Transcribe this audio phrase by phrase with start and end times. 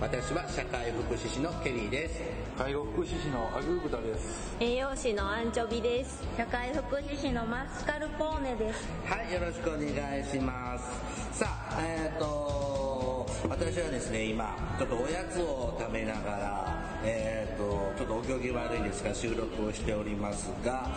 [0.00, 2.20] 私は社会福祉士のケリーです。
[2.56, 4.56] 介護福祉士のアグーブタです。
[4.60, 6.22] 栄養士のアンチョビです。
[6.36, 8.88] 社会福祉士のマスカルポーネです。
[9.04, 11.38] はいよろしくお願いします。
[11.40, 20.88] さあえっ、ー、と私はですね今ちょっとおやつを食べながらえっ、ー、とちょっとお行儀悪いですが収録をしておりますが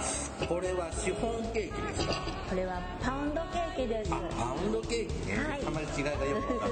[0.47, 2.13] これはシフォンケーキですか？
[2.49, 4.13] これはパウンドケーキです。
[4.13, 6.67] あパウンドケーキね、はい、あまり違いがよくわ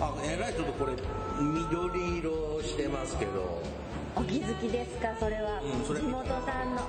[0.00, 0.92] あえらいちょっとこれ
[1.40, 3.62] 緑色してますけど。
[4.14, 5.08] お気づきですか？
[5.18, 6.00] それは、うん、それ。
[6.00, 6.84] 地元産の。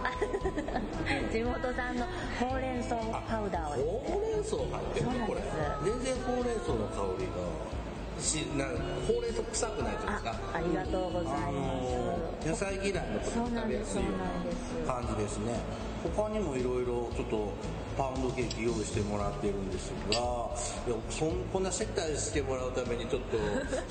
[1.31, 2.05] 地元産の
[2.38, 4.03] ほうれん草パウダーを。
[4.03, 5.28] ほうれん草入ってるの？
[5.28, 5.39] これ。
[5.85, 7.39] 全然ほうれん草の香りが
[8.19, 8.66] しな
[9.08, 10.36] ほうれん草臭くないというか。
[10.53, 12.47] ありがとうございます。
[12.50, 14.08] 野菜嫌いの時に食べやすいよ
[14.83, 15.53] うな感じですね。
[16.16, 17.53] 他にもいろいろちょっと
[17.97, 20.22] パウンドケーキ用意してもらってるんですがいや
[21.09, 23.38] そんこんな接待してもらうためにちょっと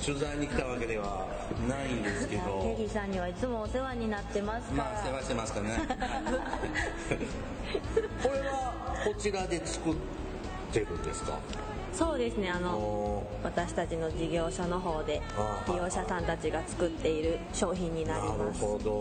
[0.05, 1.25] 取材に来たわけでは
[1.67, 2.75] ないんですけど。
[2.77, 4.83] ケギさんにはいつもお世話になってますから。
[4.83, 5.69] まあ世話してますかね。
[8.21, 8.73] これは
[9.05, 9.93] こちらで作っ
[10.71, 11.39] てるんですか？
[11.93, 15.21] そうですねあの私たちの事業所の方で
[15.67, 18.37] 利用者さんたちが作っている商品になります。
[18.39, 18.91] なるほど。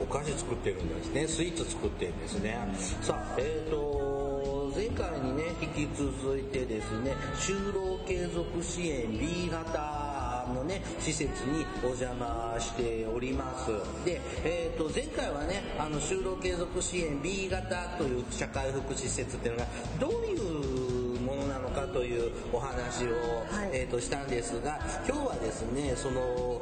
[0.00, 1.26] お菓子作ってるんですね。
[1.26, 2.58] スイーツ作ってるんですね。
[3.02, 13.70] さあえっ、ー、と前回にね引き続いてですね就労継続支援 B 型のね施設にお邪魔しております。
[14.04, 19.66] で、えー、と前回はねあの就労継続支援 B 型という社会福祉施設っていうのが
[19.98, 20.75] どういう
[21.36, 26.60] ものなのかというお話を、はい、えー、としたんですが今日はですねその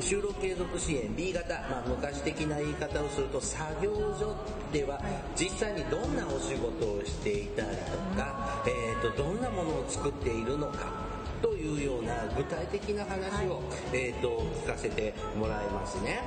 [0.00, 4.34] 就労継続支援 B 型、まあ、昔的な言い方をすると作業所
[4.72, 5.00] では
[5.36, 13.62] 実際にどんなお仕事をしていたりとか、えー、とどんなものを作っているのかというような具体的な話を、
[13.92, 16.22] えー、と聞かせてもらいますね。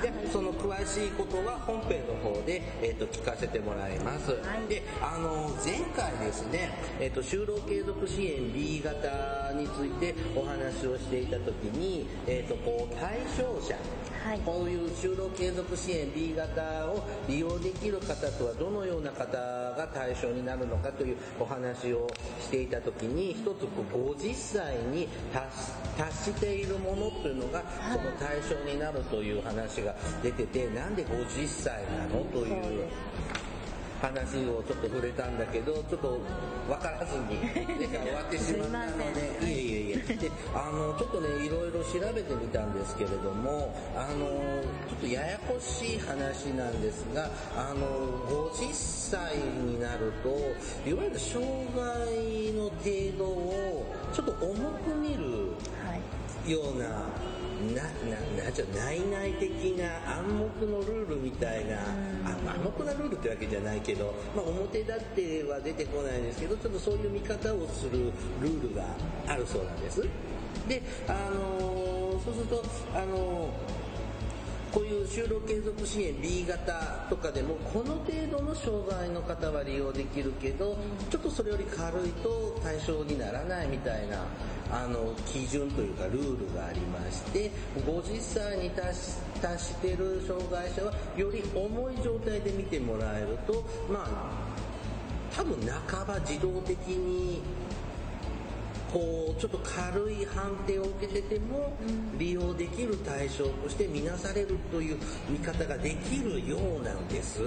[0.00, 4.36] でその詳しいことは本編の方で、えー、と聞かせてもらいます。
[4.68, 13.76] であの前回ですね、えー、と就労継続支援 B 型についてお話をしていた時に、えー、とこう対象者
[14.24, 22.06] はい、こういう就労継続支援 B 型を利用できる方とはどのような方が対象になるのかというお話を
[22.38, 23.46] していた時に一つ
[23.94, 25.08] 50歳に
[25.96, 32.88] 達しているものというのがその対象になるという話が出ててなんで50歳なのという
[34.00, 36.18] 話をちょっと触れたんだけどちょっと
[36.68, 37.38] 分からずに
[37.88, 40.14] 終わってしまったのでいえいえいえ。
[40.14, 44.26] であのちょっとねいろいろ調べてみたんですけれどもあの
[44.88, 47.86] ちょっとややこしい話なんですがあの
[48.28, 50.28] 50歳になると
[50.88, 51.44] いわゆる障
[51.76, 55.54] 害の程度をちょっと重く見る
[56.46, 57.04] ような、
[57.74, 61.76] な、な、なんちゅう、内々的な暗黙のルールみたいな、
[62.24, 68.84] あ暗黙なルールってわけじゃないけど、まあ表立っては出てこないですけど、ちょっとそういう見方をするルールが
[69.26, 70.02] あるそうなんです。
[70.68, 72.62] で、あのー、そうすると、
[72.94, 73.79] あのー
[74.72, 80.78] こういう就労継続支援 B 型とかでもこの程度の障害の方は利用できるけど
[81.10, 84.24] ちょっとそれより軽いと対象にならないみたいな
[84.72, 87.50] あの基準というかルールがありまして
[87.84, 94.50] 50歳に達し達してる障害者はより重い状態で見てもらえるとまあ
[95.34, 95.56] 多分
[95.88, 97.40] 半ば自動的に
[98.92, 101.72] こうちょっと軽い判定を受けてても
[102.18, 104.98] 利用できる対象として見なされるという
[105.28, 107.40] 見方ができるようなんです。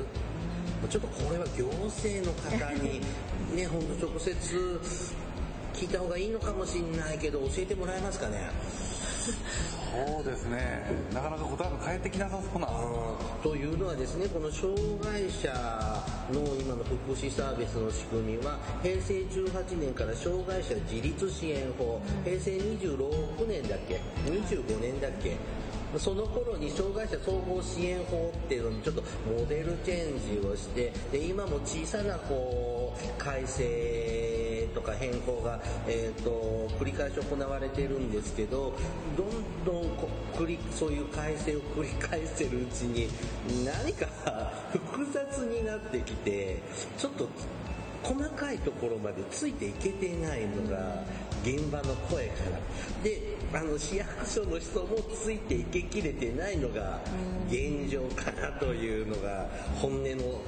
[0.89, 2.99] ちょっとこれは行政の方に
[3.55, 4.79] ね、ほんと直接
[5.73, 8.49] 聞いた方がいいのかもしれないけど教えてもらえますかね？
[9.93, 10.83] そうですね。
[11.13, 12.67] なかなか答えが返ってきなさそうな。
[13.43, 15.53] というのはですねこの障害者
[16.33, 25.37] の今の福祉サービスの仕組みは平成18年から障害者自立支援法平成26年だっけ25年だっけ。
[25.99, 33.63] その頃に障害者総合支援法っていうのにちょっとモデルチェンジをしてで今も小さなこう改正
[34.73, 38.73] とか変更が、えーと、繰り返し行われてるんですけど
[39.17, 43.07] どんどんこ繰りそういう改正を繰り返してるうちに
[43.65, 44.07] 何か
[44.71, 46.61] 複雑になってきて
[46.97, 47.27] ちょっと
[48.03, 51.03] 細かいところまでついていけてないのが
[51.43, 52.59] 現場の声から。
[53.03, 56.99] であの市役所の人もついていけきれてないのが
[57.49, 60.41] 現状かなというのが本音の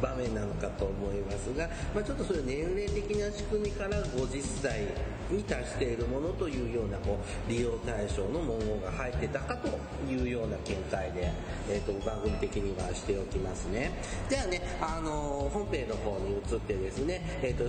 [0.00, 4.86] 場面なのかと思いますが、まあ、ちょっとそういう年齢的な仕組みから50歳
[5.30, 9.68] に達しているものというようなこう利用対象の文言が入ってたかと
[10.10, 11.32] いうような見解で、
[11.68, 13.92] えーと、番組的にはしておきますね。
[14.28, 17.64] ではね、あのー、本編の方に移ってですね、えーと、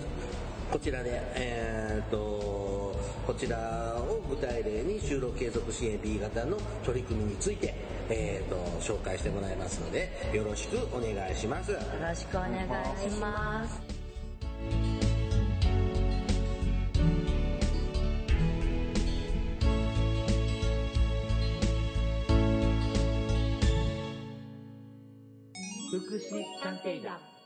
[0.71, 2.17] こちらで、えーと、
[3.25, 7.73] こちらを具体例に就労継続支援 B 型の取り組みについて、
[8.09, 11.71] えー、と紹介してもらいますのでよろしくお願いします。
[11.71, 13.81] よろしくお願いします。
[25.89, 27.36] 福祉探偵団。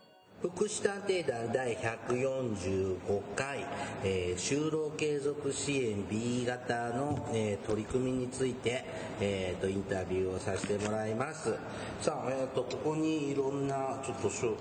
[0.42, 2.98] 福祉探偵団第145
[3.36, 3.64] 回、
[4.04, 8.84] えー、就労継続支援 B 型の、えー、取り組みについて、
[9.20, 11.54] えーと、インタビューをさせてもらいます。
[12.02, 14.58] さあ、えーと、ここにいろんなちょっとしょ、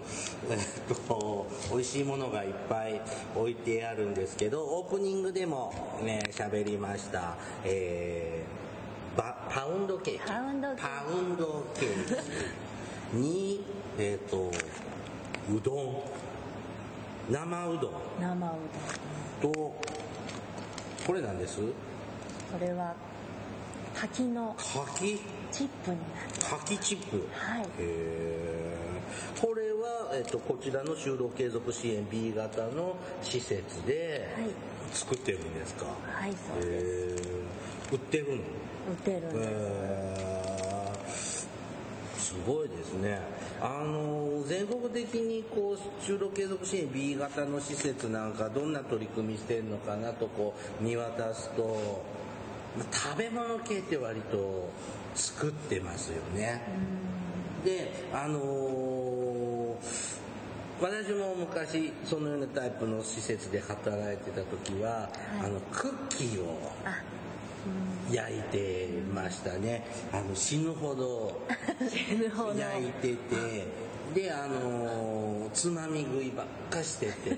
[0.51, 3.01] えーと、 美味しいものがいっぱい
[3.35, 5.73] 置いてあるんですけどオープニングでも
[6.05, 10.21] ね喋りました、えー、パウンドケーキ。
[10.27, 12.05] パウンドケー
[13.15, 13.17] キ。
[13.17, 13.65] に
[13.99, 14.53] えっ、ー、と
[15.55, 16.03] うどん。
[17.31, 17.93] 生うどん。
[18.21, 18.51] 生う
[19.43, 19.53] どん。
[19.53, 19.75] と
[21.07, 21.61] これなんです？
[21.61, 22.95] これは
[23.95, 25.21] 柿の柿
[25.51, 27.27] チップになって柿チップ。
[27.33, 27.67] はい。
[27.79, 28.71] へ
[29.41, 34.29] これは、えっと、こちらの就労継続支援 B 型の施設で
[34.93, 35.87] 作ってるんですか？
[35.87, 37.23] はいそうです。
[37.93, 38.33] 売ってるの？
[38.33, 38.41] 売っ
[39.05, 41.49] てるんです。
[42.19, 43.21] すごいですね。
[43.63, 52.03] あの、全国的にこう、就労継続支援 B 型の施設なんかどんな取り組みしてるのかなとこう見渡すと、
[52.91, 54.71] 食べ物系って割と
[55.15, 56.63] 作ってますよね。
[57.65, 59.75] で、あのー、
[60.81, 65.09] 私も昔そのようなタイプの施設で働いてた時は、は
[65.43, 66.73] い、あのクッキーを
[68.11, 69.87] 焼いてましたね。
[70.13, 71.47] あの死ぬほど
[72.59, 73.67] 焼いてて
[74.15, 77.37] であのつまみ食いばっかしてて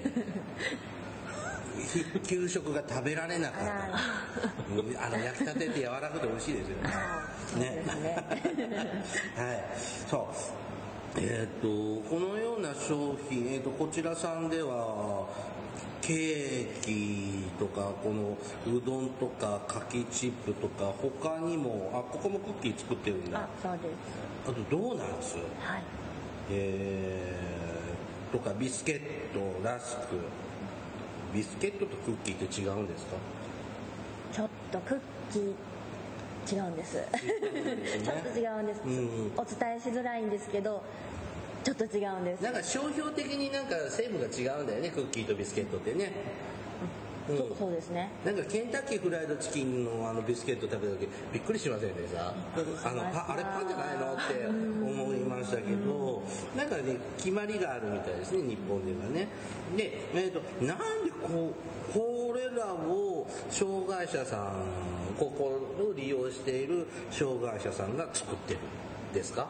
[2.27, 5.07] 給食が食べられなかった。
[5.07, 6.77] あの焼きたてって柔らかくて美味しいですよ
[7.59, 7.85] ね。
[7.93, 8.17] ね。
[9.37, 9.65] はい。
[10.09, 10.72] そう
[11.17, 15.29] えっ、ー、とこのような商品、えーとこちらさんでは
[16.01, 18.37] ケーキとかこの
[18.67, 23.39] うどんとか柿チップとか他にもあここもクッキー作ってるんだ。
[23.39, 23.91] あそうです。
[24.49, 25.37] あとドーナツ。
[25.61, 25.83] はい。
[26.51, 29.01] えー、とかビスケッ
[29.33, 30.17] トラスク。
[31.33, 33.17] ビスケットとクッキーって違うんですか？
[34.33, 35.01] ちょっとクッ
[35.33, 35.55] キー
[36.51, 37.07] 違うんです、ね、
[38.03, 38.81] ちょっと違うんです、
[39.37, 40.83] お伝えしづらいんですけど
[41.65, 42.43] ちょっと違うんです。
[42.43, 44.91] なんか商標的になんか成分が違うんだよね。
[44.91, 46.13] クッキーとビスケットってね
[47.29, 48.11] うん、そそうですね。
[48.25, 52.29] なんかケンタッキーフライドチキンのあのビスケット食べた時びっくりしませんでした？
[52.29, 54.13] あのあれパンじゃないの？
[54.15, 56.23] って思いましたけど
[56.57, 59.29] なんかね決まりがあるみたいですね日本ではね。
[59.77, 61.53] で、えーと、となんでこ
[61.91, 68.61] うこれらを障害者さんここを利用している障害者さんが作ってる
[69.13, 69.47] んですか？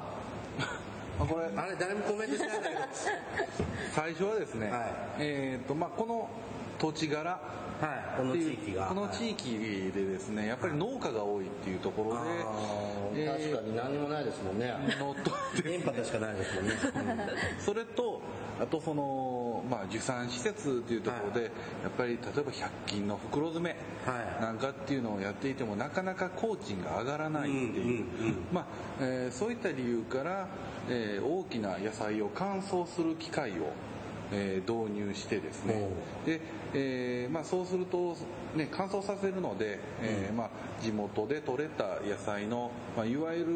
[1.20, 2.80] あこれあれ誰もコメントしないんだけど。
[3.94, 4.82] 最初はですね、はい、
[5.20, 6.28] えっ、ー、とまあこの
[6.82, 7.30] 土地柄。
[7.30, 8.86] はい、この地域が。
[8.86, 12.10] この地域でですねやっぱり農家が多いっていうところ
[13.14, 14.74] で、はい、確かに何もないですもんね。
[14.98, 16.74] のと電波でしかないですもんね、
[17.58, 18.20] それと
[18.60, 21.50] あとその、まあ、受産施設っていうところで、はい、や
[21.88, 23.76] っぱり例えば100均の袋詰め
[24.40, 28.04] なんかっていうのをやっていてもなかなか工賃が上がらないっていう、
[28.52, 28.64] まあ
[29.00, 30.48] えー、そういった理由から、
[30.88, 33.72] えー、大きな野菜を乾燥する機械を
[34.32, 35.88] えー、導入してですね。
[36.24, 36.40] で、
[36.74, 38.16] えーまあ、そうすると、
[38.56, 40.50] ね、乾燥させるので、えーまあ、
[40.82, 43.46] 地元で採れた野菜の、まあ、いわゆる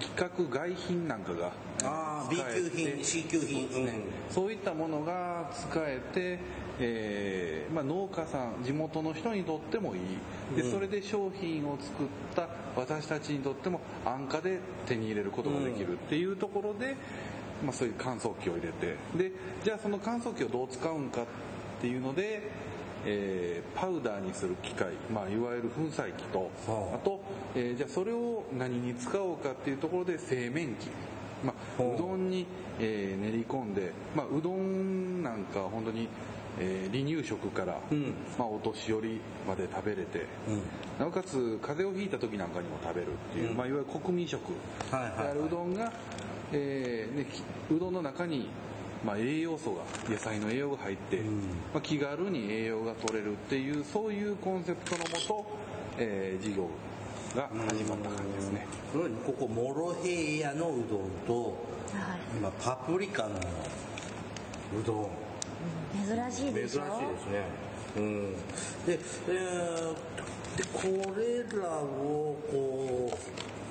[0.00, 3.84] 規格外品なんかがあ B 級品 C 級品ですね、
[4.28, 6.38] うん、そういったものが使えて、
[6.78, 10.00] えーまあ、農家さん地元の人にとってもいい。
[10.56, 16.96] で、それで商品を作った私たちにとっても安価で手に入れることができるっていうところで、
[17.64, 18.96] まあ、そういう乾燥機を入れて。
[19.16, 21.26] でじゃあその乾燥機をどう使うんかっ
[21.80, 22.50] ていうので、
[23.04, 26.50] えー、パウダーにする機械、まあ、いわゆる粉砕機と、
[26.94, 26.98] あ。
[26.98, 27.20] と、
[27.54, 30.88] えー、じゃあそれを何に使おうかっていうところで製麺機。
[31.44, 31.96] まあ、う。
[31.96, 32.46] どんに、
[32.78, 36.08] えー、練り込んで、まあ、うどんなんか本当に
[36.58, 40.62] えー、離乳食から、うん、まあ、お年寄りまで食べれて、うん、
[40.98, 44.40] なおかつ風邪をひいた時なんかにも食べるっていう、うん、まあ、いわゆる国民食。
[44.48, 44.56] で
[44.90, 45.92] あるうどんが、
[46.52, 47.26] えーね、
[47.74, 48.48] うどんの中に、
[49.04, 51.18] まあ、栄養素が野菜の栄養が入って、
[51.72, 55.46] まあ、気軽に栄養が取れるっていうそういうコンセプトのもと、
[55.98, 56.68] えー、事業
[57.36, 58.66] が始まった感じですね。
[59.24, 61.54] ここモロヘイヤのうどんと、はい、
[62.36, 63.36] 今パプリカの
[64.78, 65.08] うどん。
[66.06, 66.82] 珍しいでしょ？
[66.82, 67.44] 珍しいですね。
[67.96, 68.32] うん。
[68.32, 69.94] で,、えー、
[70.56, 73.18] でこれらをこ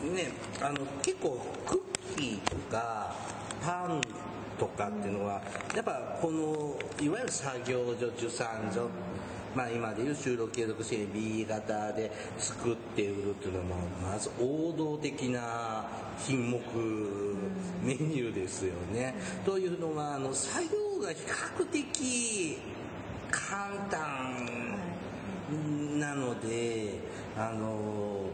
[0.06, 0.32] うね
[0.62, 1.89] あの結構クッ
[2.20, 3.16] キーとか
[3.64, 4.02] パン
[4.60, 5.42] とかっていうのは
[5.74, 8.90] やっぱこのいわゆる作業所受産所
[9.56, 13.66] まあ、今でいう就労継続支援 B 型で作って売るっていうのは
[14.12, 15.88] まず王道的な
[16.20, 16.60] 品目
[17.84, 19.16] メニューですよね。
[19.44, 20.70] というのはあの作業
[21.04, 22.60] が比較的
[23.32, 24.78] 簡単
[26.00, 27.00] なので
[27.36, 28.30] あの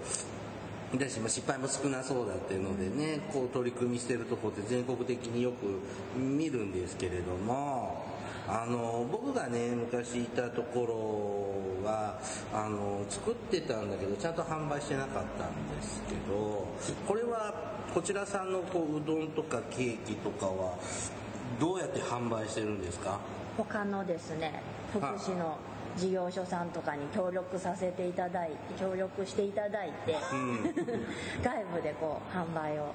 [0.97, 5.79] だし、まあ、失敗も少なそうだっていうのでねこう取り組みしてるとこって全国的によく
[6.17, 8.05] 見るんですけれども
[8.47, 12.19] あの僕がね昔いたところは
[12.53, 16.67] あの作ってたんだけどちゃんと販売してなかったんですけど
[17.07, 17.53] これは
[17.93, 20.77] こちらさんのこううどんとかケーキとかは
[21.59, 23.19] どうやって販売してるんですか？
[23.57, 24.61] 他のですね
[24.93, 25.57] 福祉の。
[25.97, 30.63] 事業所さんとかに協力させていただいて協力していただいて、うん、
[31.41, 32.93] 外部でこう販売を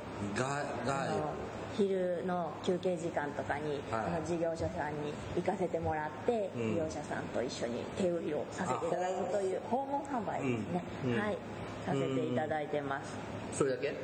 [1.76, 11.38] 昼の休憩時間とかに、はい、の事業者さんに行かせてもらって、うん、利用者さんと一緒に手売りをさせていただくという訪問販売ですね、うん、はい。
[11.86, 13.16] させていただいてます。
[13.52, 13.94] それだけ？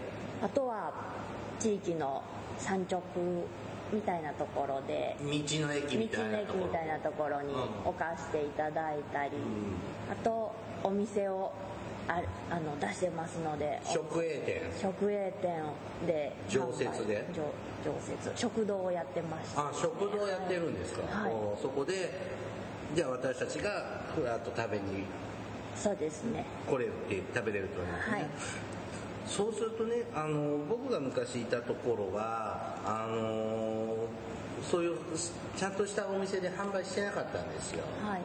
[0.43, 0.93] あとは
[1.59, 2.23] 地域の
[2.59, 3.03] 産直
[3.93, 5.27] みたいなところで道
[5.67, 6.61] の駅みたいなところ。
[6.61, 10.53] 道の駅みたいなところに置かしていただいたり、うん、あと
[10.83, 11.53] お店を
[12.09, 14.63] ああの出してますので食営店。
[14.81, 15.61] 食営店
[16.07, 17.25] で常設で？
[17.85, 18.33] 常設。
[18.37, 22.11] 食堂をやってましあ食堂やってるんですか、はい、そこで
[22.95, 24.83] じゃあ私たちがふらっと食べに。
[25.75, 26.45] そうですね。
[26.67, 28.27] これって食べれると思いますね、はい。
[29.27, 33.76] そうするとねあの僕が昔いたところはあの
[34.71, 34.97] そういう
[35.57, 37.85] ちゃんとしたお店で販売してなかったんですよ。
[38.05, 38.21] はい、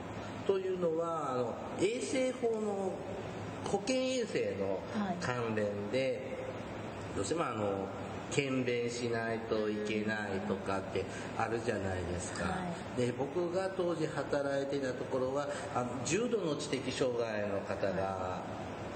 [0.47, 2.93] というのはあの衛生法の
[3.65, 4.79] 保健衛生の
[5.21, 6.33] 関連で、
[7.09, 7.87] はい、どうしてもあの
[8.31, 11.05] 検便しないといけないとかって
[11.37, 12.51] あるじゃないですか、は
[12.97, 18.39] い、で僕が当時働いていたところはあの重度の知的障害の方が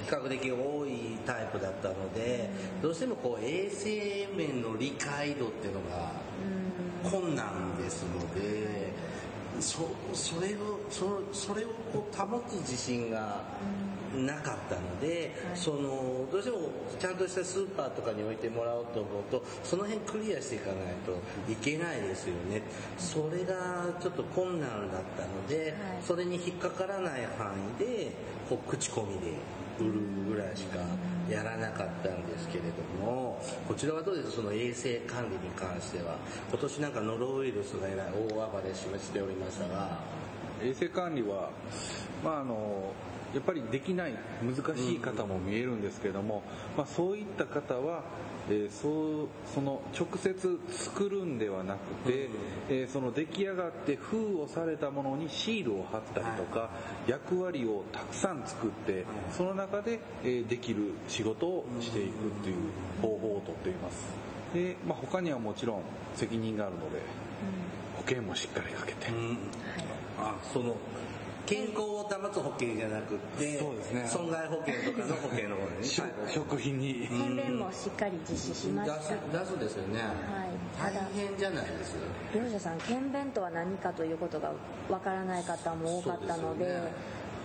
[0.02, 2.50] 比較的多いタイプだったので、
[2.82, 6.12] どうしてもこう衛生面の理解度っていうのが
[7.10, 8.94] 困難ですので、
[9.60, 13.44] そそれをそそれをこう保つ自信が
[14.16, 16.70] なかったので、そのどうしても
[17.00, 22.62] ちゃんとしたスーパーとかに置いてもらおうと思うとその辺クリアしていかないといけないですよね。
[22.98, 28.12] それがちょっと困難だったので、それに引っかからない範囲で
[28.50, 29.34] こう口コミで
[29.80, 29.94] 売る
[30.30, 30.80] ぐらいしか
[31.30, 32.64] やらなかったんですけれ
[33.00, 36.18] どもこちらはどうですその衛生管理に関しては。
[36.50, 40.00] 今年なんかノロウイルスがえらい大暴れしておりましたが。
[40.64, 41.50] 衛生管理は
[42.24, 42.94] まああの
[43.34, 46.44] やっぱりできない難しい方も見えるんですけども、
[46.78, 48.04] まあ、そういった方は
[48.50, 51.80] えー、そうその直接作るんではなく
[52.12, 52.30] て、
[52.70, 56.70] えー、その出来上がって封をされたものにシールを貼ったりとか、
[57.08, 62.12] 役割をたくさん作ってその中で、えー、できる仕事をしていくっ
[62.44, 62.56] ていう
[63.02, 64.14] 方法をとっています。
[64.54, 65.82] で、まあ、他にはもちろん
[66.16, 67.02] 責任があるので、
[67.96, 69.38] 保険もしっかりかけて、うん、
[70.20, 70.76] あその
[71.46, 75.84] 健康を保つ保険じゃなくて、そうですね、損害保険とかの保険の方でね、
[76.28, 77.08] 食品に。
[77.08, 79.40] 検便もしっかり実施しました。
[79.40, 80.00] 出すですよね。
[80.00, 80.94] はい。
[80.94, 81.96] 大変じゃないです。
[82.34, 84.52] 業者さん、検便とは何かということが
[84.90, 86.82] わからない方も多かったので、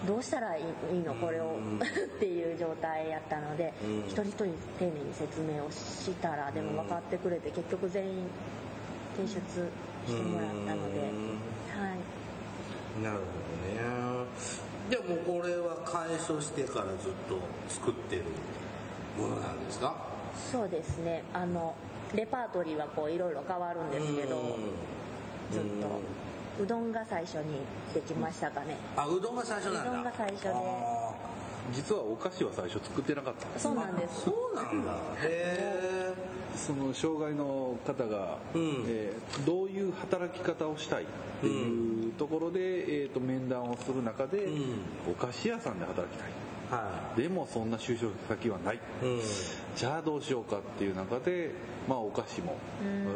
[0.06, 1.58] どうしたらいいのこれを
[2.16, 3.74] っていう状態やったので、
[4.06, 4.44] 一人一人
[4.78, 8.26] 丁寧に説明をしたらでも分かってくれて結局全員
[9.16, 9.70] 提出
[10.06, 13.02] してもらったので、はい。
[13.02, 13.80] なるほどね。
[14.90, 16.96] じゃあもうこれは解消してからずっ
[17.28, 18.24] と作ってる
[19.18, 19.94] ものなんですか？
[20.50, 21.22] そうですね。
[21.32, 21.74] あの
[22.14, 24.56] レパートリーはこういろいろ変わるんですけど
[25.52, 27.60] ずっとうどんが最初に
[27.94, 28.76] できましたかね。
[28.96, 29.90] あうどんが最初なんだ。
[29.90, 30.50] うどんが最初で。
[31.72, 33.60] 実はお菓子は最初作ってなかった。
[33.60, 34.22] そうなんです。
[34.24, 34.92] そうなんだ。
[34.92, 35.89] へえ
[36.66, 41.06] その障害の方が、うん、えー、どういう働き方をしたいっ
[41.40, 44.74] ていうところで、えーと、面談をする中で、うん、
[45.10, 46.28] お菓子屋さんで働きたい。
[46.70, 49.20] はい、でもそんな就職先はない、うん、
[49.74, 51.50] じゃあどうしようかっていう中で、
[51.88, 52.56] まあ、お菓子も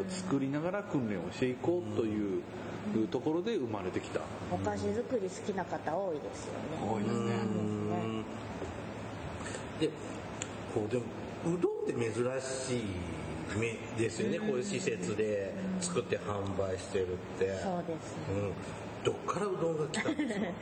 [0.09, 2.41] 作りながら訓練をしていこうという
[2.93, 4.19] いうところで生まれてきた。
[4.51, 6.59] お菓子作り好きな方多いですよね。
[6.83, 7.35] 多いですね。
[9.79, 9.89] で
[10.73, 11.03] こうでも
[11.55, 12.11] うどんって珍
[12.41, 12.81] しい
[13.97, 17.45] ですよね、こういう施設で作って販売してるって。
[17.61, 20.45] そうです、うん、どっからうどんが来たんですか？
[20.45, 20.53] やっ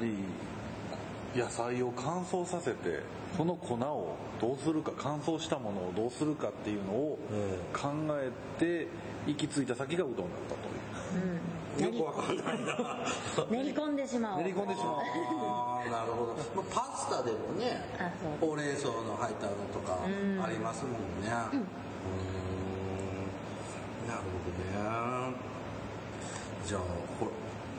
[0.00, 0.04] ぱ
[1.34, 3.00] り野菜を乾燥させて
[3.36, 7.18] その粉をどうするか乾燥したものをどうするかっていうのを
[7.74, 8.86] 考えて
[9.26, 13.06] 行き着いた先がうどんだったとよくわかんないな。
[13.50, 14.38] 練り込んでしまう。
[14.38, 14.94] 練り込んでしまう。
[14.96, 17.84] ああなるほど、 まあ、パスタでもね
[18.40, 20.00] ほうれん草の入ったのとか
[20.44, 21.30] ありますもんね。
[21.52, 21.66] うん
[24.08, 25.36] なるほどね。
[26.66, 26.80] じゃあ
[27.20, 27.26] こ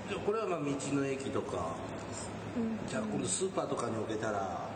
[0.09, 1.75] れこれはまあ道の駅とか、
[2.55, 4.69] うん、じゃあ今度スーパーとかに置けたら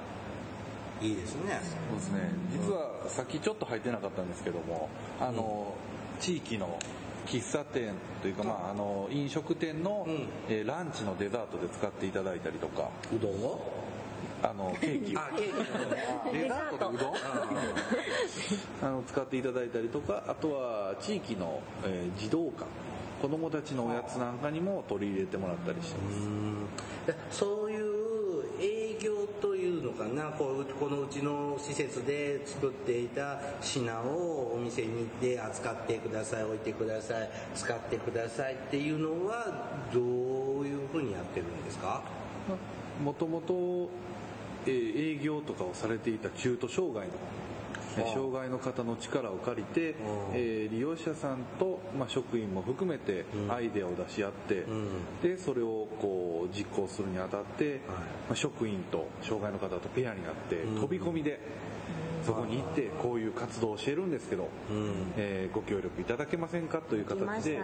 [0.99, 1.61] いいですね。
[1.89, 2.31] そうですね。
[2.51, 5.75] 実はさっきちょっと入ってなかったんですけどもあの、
[6.15, 6.79] うん、地域の
[7.27, 12.89] 喫茶店というか、まあ、あの飲食店の、うん、えー、ランチのデザートで使っていただいたりとか。
[13.15, 13.61] うどんを？
[14.43, 15.15] あのケーキ。
[15.17, 16.37] あケーキ。
[16.37, 16.91] デザート。
[16.91, 17.15] でうどん
[18.83, 22.65] あの使っていただいたりとかあとは地域の、えー、児童館。
[23.21, 26.11] 子供たちのおやつなんかにも取り入れてもらったりしてま
[27.31, 27.37] す。
[27.39, 40.03] そういう営業というのかなこうこのうちの施設で作っていた品をお店に行って扱ってください置いてください使ってくださいっていうのはどう
[40.65, 42.01] いうふうにやってるんですか？
[43.01, 43.89] もともと
[44.71, 47.13] 営業とかをされていた中途障害の
[48.13, 49.95] 障害の方の力を借りて、
[50.33, 54.65] えー、利用者さんと、まあ、職員も含めてアイデアを出し合って、
[55.21, 57.81] でそれをこう実行するにあたって、
[58.27, 61.39] まあ、職員と障害の方とペアになって飛び込みで。
[62.25, 67.59] そこに行ってこういう活動をしてるんですけど、うん、えー、ご協力いただけませんかという形で、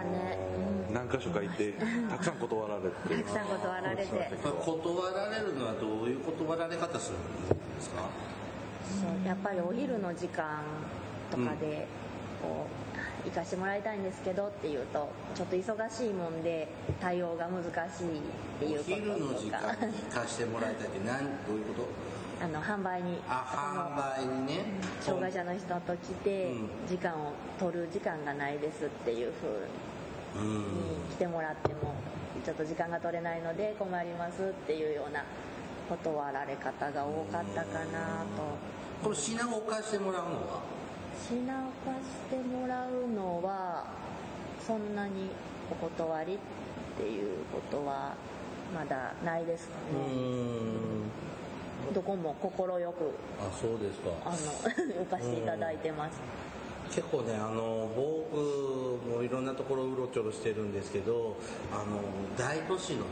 [0.92, 1.74] 何箇所か行って
[2.10, 3.22] たくさん断られて。
[3.24, 4.04] たくさん断られて。
[4.06, 8.02] 断られるのはどういう断られ方するんですか？
[9.00, 10.62] そうやっぱりお昼の時間
[11.30, 11.86] とかで
[12.42, 12.66] こ
[13.24, 16.66] う行かしてもらいたいんですけどっていうとちょっと忙しいもんで
[17.00, 18.20] 対応が難しいっ
[18.58, 18.96] ていうこととか。
[18.96, 21.88] お昼の時間に行かしてもらいたいって何どういうこと？
[22.42, 23.44] あの販売にあ
[24.24, 24.64] 販売にね。
[25.00, 26.54] 障害者の人と来て、
[26.88, 30.64] 時間を取る時間がないですっていうふうに
[31.14, 31.94] 来てもらっても
[32.44, 35.24] ちょっと時間が取れないので困りますっていうような
[35.88, 38.70] 断られ方が多かったかなと。
[39.02, 40.60] この品を貸してもらうのは？
[41.28, 43.84] 品を貸してもらうのは
[44.66, 45.28] そんなに
[45.70, 46.38] お断りっ
[46.96, 48.14] ていうことは
[48.74, 49.80] まだないですかね
[51.94, 54.10] どこも快くあそうですか。
[54.24, 56.20] あの 貸していただいてます。
[56.90, 58.36] 結構ねあの僕
[59.16, 61.36] もいろんなところうろちょろしてるんですけど
[61.72, 62.00] あの
[62.36, 63.04] 大都市のね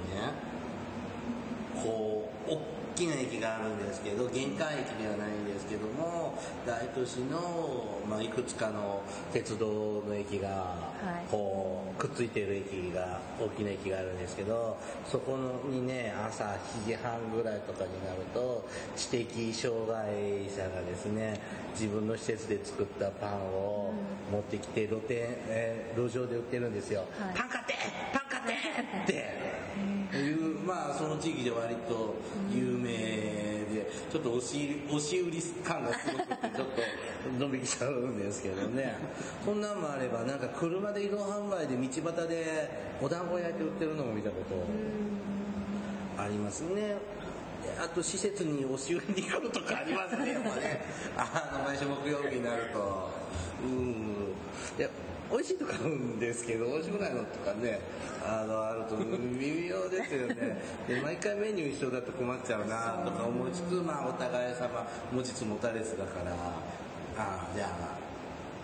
[1.85, 2.28] こ
[2.99, 10.75] きな駅があるんですけど玄関駅ではないんですけども大都市の、まあ、いくつかの鉄道の駅が
[11.31, 15.39] こうくっついてる駅が大きな駅があるんですけどそこ
[15.71, 21.41] にね朝7時半ぐらいとかになると知的障害者がですね
[21.75, 23.93] 自分の施設で作ったパンを
[24.33, 27.75] 持ってきて露店、えー、路上で売ってるんですよ、はい、パン買って
[28.13, 29.39] パン買ってって。
[30.17, 32.15] いうまあその地域で割と
[34.29, 36.83] と押し押し売り感がすごくてちょっと
[37.39, 38.97] 伸びきちゃうんですけどね。
[39.45, 44.37] そんなんもあればなんか車で移動販売で道端でお団子焼いて売ってるのも見たこ
[46.17, 46.97] とありますね。
[47.79, 50.33] あと施設に押し売りに来るとかありますね。
[50.33, 50.85] やっぱね。
[51.17, 53.11] あの毎週木曜日になると。
[53.65, 54.35] うん。
[54.79, 54.89] いや
[55.31, 57.81] 美味しいとかあるんですけど美味しくないのとかね
[58.25, 60.61] あのあると微妙ですよね。
[60.89, 66.33] で毎回メニュー一緒だと困っちゃうなとか思いつつまあお互い様持ちつ持たれつだから
[67.17, 67.67] ああじゃ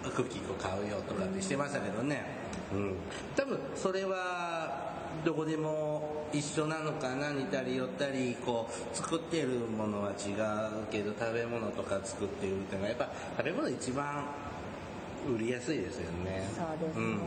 [0.07, 2.25] あクッキー1個買うよとかってしてましたけどね。
[2.73, 2.95] うん。
[3.37, 4.93] 多分それは
[5.25, 14.25] どこでも一緒なのかな似たり寄ったりこう作ってるものは違うけど食べ物とか作ってるっていうのはやっぱ食べ物一番
[15.29, 16.49] 売りやすいですよね。
[16.55, 17.21] そうですね、うん。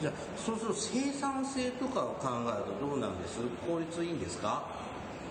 [0.00, 3.38] じゃあそうすると生産性とかを考えるとどうなんです？
[3.66, 4.64] 効率いいんですか？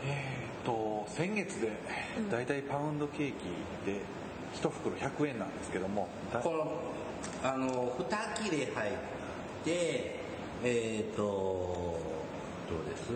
[0.05, 1.71] えー、と先月で
[2.31, 3.33] 大体パウンドケーキ
[3.85, 4.01] で
[4.55, 6.07] 1袋100円なんですけども
[6.41, 6.81] この
[7.43, 8.93] あの2切れ入っ
[9.65, 10.19] て
[10.63, 11.99] えっ、ー、と
[12.69, 13.12] どうです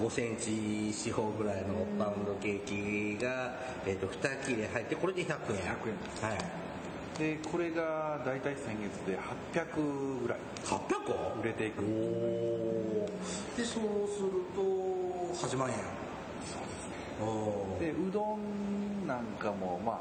[0.00, 5.36] ？5センチ四方ぐらいのパウンドケーキが、えーと、2切れ入ってこれで100円。
[5.36, 6.65] 100円です、はい
[7.18, 9.18] でこれが大体先月で
[9.54, 10.38] 800ぐらい。
[10.64, 11.82] 800個売れていく。
[11.82, 13.06] お
[13.56, 14.60] でそうすると
[15.46, 15.74] 8万円。
[16.44, 16.88] そうです
[17.80, 17.92] ね。
[17.92, 20.00] でうどんなんかもまあ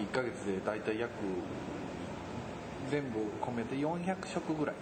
[0.00, 1.10] 1ヶ月で大体約
[2.90, 4.74] 全部込めて400食ぐらい。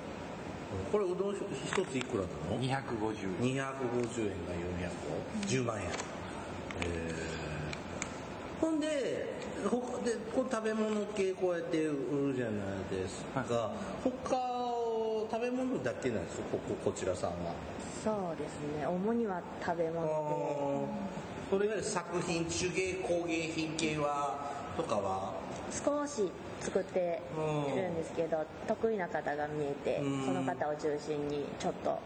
[0.91, 1.41] これうどん一
[1.85, 2.67] ついくらなの ?250
[3.43, 3.57] 円。
[3.57, 5.89] 250円が400個 ?10 万円。
[6.81, 9.69] えー、ほんで、ほで
[10.35, 12.55] こ食べ物系こうやって売るじゃない
[12.91, 13.41] ですか。
[13.41, 13.49] はい、
[14.03, 14.37] 他
[15.31, 17.55] 食べ物だけなんですこここちらさんは。
[18.03, 18.87] そうですね。
[18.87, 20.87] 主には食べ物
[21.49, 21.51] で。
[21.51, 25.33] それ以外作品、手芸工芸品系はとかは？
[25.71, 27.23] 少し作って
[27.75, 31.99] るんですけど、得意な方が見えて、その方を中心にちょっと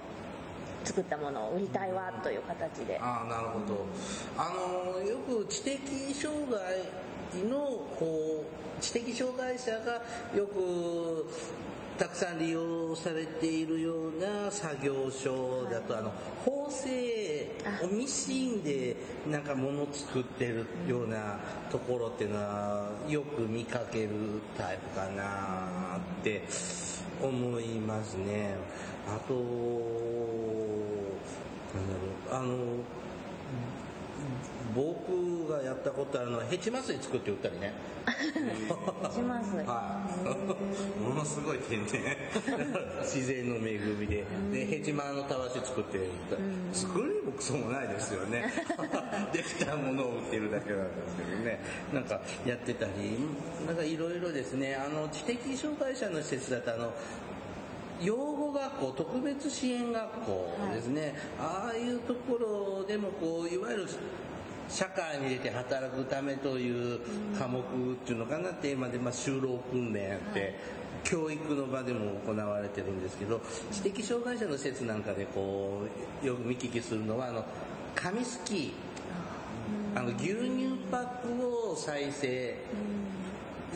[0.85, 2.99] 作ったものを売りたいわという形で。
[3.01, 3.87] ああなるほど。
[4.37, 5.81] あのよく知的
[6.15, 6.61] 障害
[7.49, 7.57] の
[7.99, 8.45] こ
[8.79, 10.03] う知的障害者が
[10.37, 11.27] よく
[11.99, 16.13] たくさん利用されているような作業所だと、はい、あの
[16.45, 17.53] 縫製
[17.91, 18.97] ミシンで
[19.31, 21.39] なんか物作ってるような
[21.71, 24.11] ところっていうのはよく見かける
[24.59, 26.43] タイプかなって
[27.23, 28.57] 思いますね。
[29.07, 29.35] あと、
[31.75, 32.57] なんだろう、あの、
[34.77, 37.73] 僕がやったことあるのはヘチマ水作って売ったりね。
[38.05, 39.57] ヘチマ水。
[39.65, 41.03] はい。
[41.03, 42.03] ものすごい天然。
[43.01, 44.25] 自然の恵みで。
[44.53, 45.99] でヘチマのたわし作って
[46.75, 48.53] 作りもクソもないですよね。
[49.33, 51.61] できたものを売ってるだけなんですけどね。
[51.95, 52.93] なんかやってたり。
[53.67, 54.77] なんかいろいろですね。
[54.77, 56.93] あの知的障害者の施設だとあの
[58.03, 63.87] 養護学校特別支援学校ですね、はい、ああいうところでもこういわゆる
[64.69, 67.01] 社会に出て働くためという
[67.39, 67.63] 科目っ
[68.05, 70.55] ていうのかなテーマで、まあ、就労訓練って、はい、
[71.05, 75.83] 教育の場でも行われてるんですけど知的障害者の施設なんかでこ
[76.23, 77.45] うよく見聞きするのはあの
[77.95, 78.75] 紙すき
[79.95, 82.57] あの牛乳パックを再生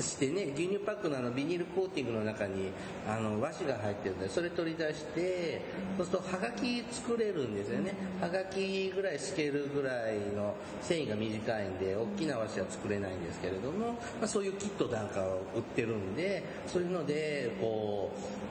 [0.02, 2.70] してね牛乳パックのあのビニールコーティングの中に
[3.08, 5.62] あの和紙が入ってるんでそれ取り出して
[5.96, 7.94] そうするとはがき作れるんですよね。
[8.20, 18.50] はがきぐらい透けるぐらいの繊維が短いんで大きな和紙は作れないんですけれども、まあ、そういうキットなんかを売ってるんでそういうのでこう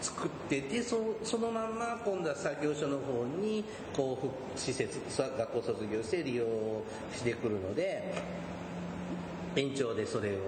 [0.00, 3.64] 作っててそそのまんま今度は作業所の方に
[3.96, 4.18] こ
[4.56, 6.44] う施設学校卒業して利用
[7.14, 8.14] してくるので
[9.56, 10.40] 延長でそれを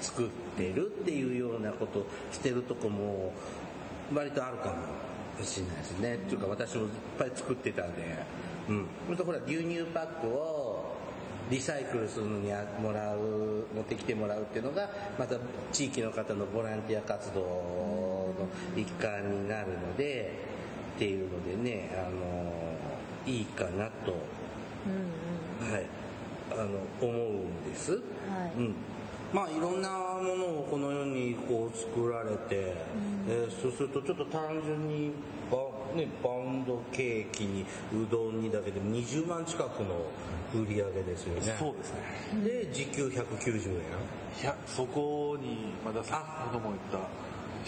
[0.00, 3.32] 作ってるっていうようなことしてるとこも
[4.14, 4.74] 割とあるか
[5.38, 6.14] もしれないですね。
[6.14, 8.02] っていうか私もいっぱい作ってたんで。
[8.68, 8.86] うん。
[9.06, 10.94] それとほら牛乳パックを
[11.50, 15.36] リサイクルするのにもらう、持ってきてもらうっていうのが、また
[15.72, 18.34] 地域の方のボランティア活動の
[18.76, 20.38] 一環になるので、
[20.96, 22.52] っていうのでね、あの、
[23.26, 24.14] いいかなと。
[24.86, 26.03] うんうん、はい。
[26.54, 27.92] あの思うんです。
[27.92, 28.00] はい、
[28.58, 28.74] うん。
[29.32, 32.76] まあいろんなものをこのようにこう作られて、
[33.26, 35.10] うん、えー、そうするとちょっと単純に
[35.50, 35.58] バ,、
[35.96, 37.62] ね、バウンドケーキに
[37.92, 40.06] うどんにだけでも20万近くの
[40.54, 41.56] 売り上げですよね。
[41.58, 42.44] そうですね。
[42.44, 43.80] で時給190円。
[44.42, 47.08] いやそこにまだ先ほども言った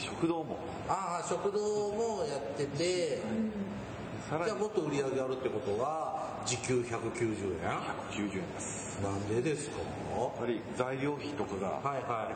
[0.01, 0.59] 食堂も。
[0.89, 3.66] ああ食堂もやってて、うん
[4.29, 7.71] じゃあもっと売り上げあるってことは時給190円
[8.29, 9.01] ?190 円です。
[9.01, 9.77] なんでですか？
[10.19, 11.81] やっぱり材料費とかが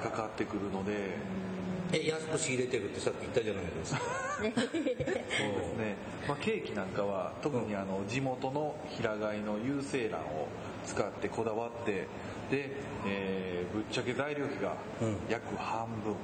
[0.00, 1.16] かかってくるので、
[1.92, 4.00] え安く仕入れてるってさっき言ったじゃないですか。
[4.40, 5.96] そうですね、
[6.28, 10.48] まあ、ケーキなんかは特にあの地元の平飼いの有精卵を
[10.86, 12.06] 使ってこだわって
[12.50, 12.70] で、
[13.06, 14.76] えー、ぶっちゃけ材料費が
[15.28, 16.14] 約半分、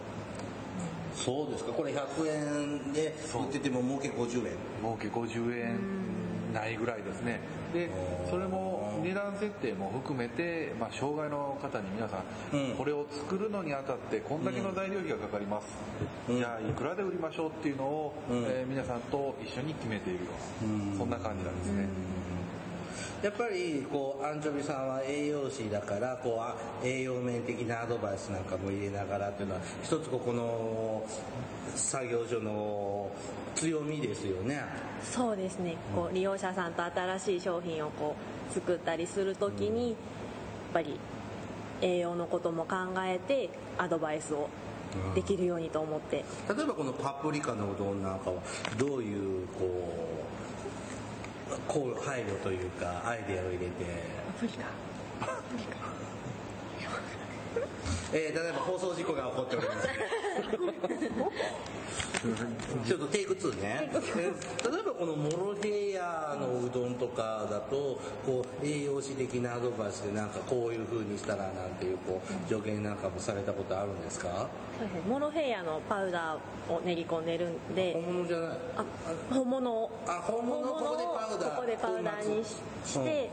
[1.16, 1.72] そうですか。
[1.72, 4.56] これ100円で売ってても儲け50円。
[4.82, 6.06] 儲け50円
[6.52, 7.40] ないぐらいですね。
[7.72, 7.90] で
[8.30, 15.66] それも値段設定も含めて、まあ、障害の方に皆さん、うん、これを作るのにあたってこんだけの材料費がかかります、
[16.28, 20.30] うん、じゃあいくらで売りましょうっていうのを、うん、えー、皆さんと一緒に決めているよ
[20.62, 21.88] うな、そんな感じなんですね、
[23.22, 26.40] やっぱりこうアンチョビさんは栄養士だからこ
[26.82, 31.04] う栄養面的なアドバイスなんかも入れながらっていうのは一つここの
[31.74, 33.10] 作業所の
[33.54, 34.62] 強みですよね。
[35.02, 35.76] そうですね。
[35.94, 38.14] こう利用者さんと新しい商品をこ
[38.50, 39.96] う作ったりする時にやっ
[40.74, 40.98] ぱり
[41.80, 44.48] 栄養のことも考えてアドバイスを
[45.14, 48.40] できるようにと思って、例えばこのパプリカのうどんなんかは
[48.78, 49.64] どういうこ
[50.22, 50.25] う
[51.68, 53.72] こう配慮というかアイデアを入れて。
[54.28, 54.66] アプリか
[55.20, 56.05] アプリか。
[58.12, 59.88] えー、例えば放送事故が起こっております
[62.86, 63.90] ちょっとテイク2ね。
[63.92, 74.48] 例えばこのモロヘイヤのうどんとかだと、こう栄養士的なアドバイスでなんかこういう風にしたらなんていうこう助言なんかもされたことあるんですか？
[75.08, 77.92] モロヘイヤのパウダーを練り込んでるんで。
[77.92, 78.50] 本物じゃない。
[78.76, 78.84] あ、
[79.30, 79.90] 本物を。
[80.06, 81.54] あ、本物ここでパウダー。
[81.56, 83.30] ここでパウダーにして。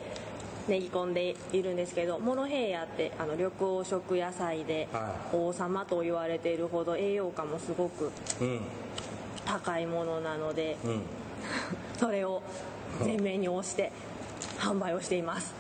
[0.68, 4.88] うん練り込んでいるんですけどモロヘイヤってあの緑黄色野菜で
[5.34, 8.12] 王様と言われているほど栄養価もすごく
[9.46, 11.02] 高いものなので、うん、
[12.00, 12.42] それを
[13.00, 13.92] 前面に押して
[14.58, 15.54] 販売をしています。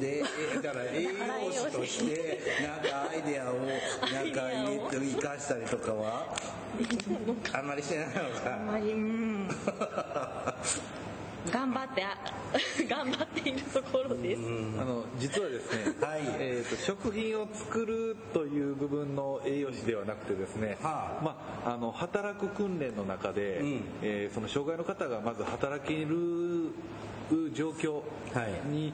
[0.00, 0.22] で
[0.62, 4.42] だから 栄養士として なんかアイデアをなんか
[4.90, 6.34] 生かしたりとかは
[7.52, 8.54] あんまりしてないのか。
[8.54, 9.48] あんまりうん
[11.50, 12.04] 頑張って
[12.88, 14.42] 頑張っているところです。
[14.80, 16.22] あの実はですね、 はい。
[16.38, 26.72] えーと、食品を作るという部分の栄養士ではなくてですね、はあ、まあ、あの働く訓練の中で、うん、えー、その障害の方がまず働ける
[27.52, 28.02] 状況
[28.70, 28.92] に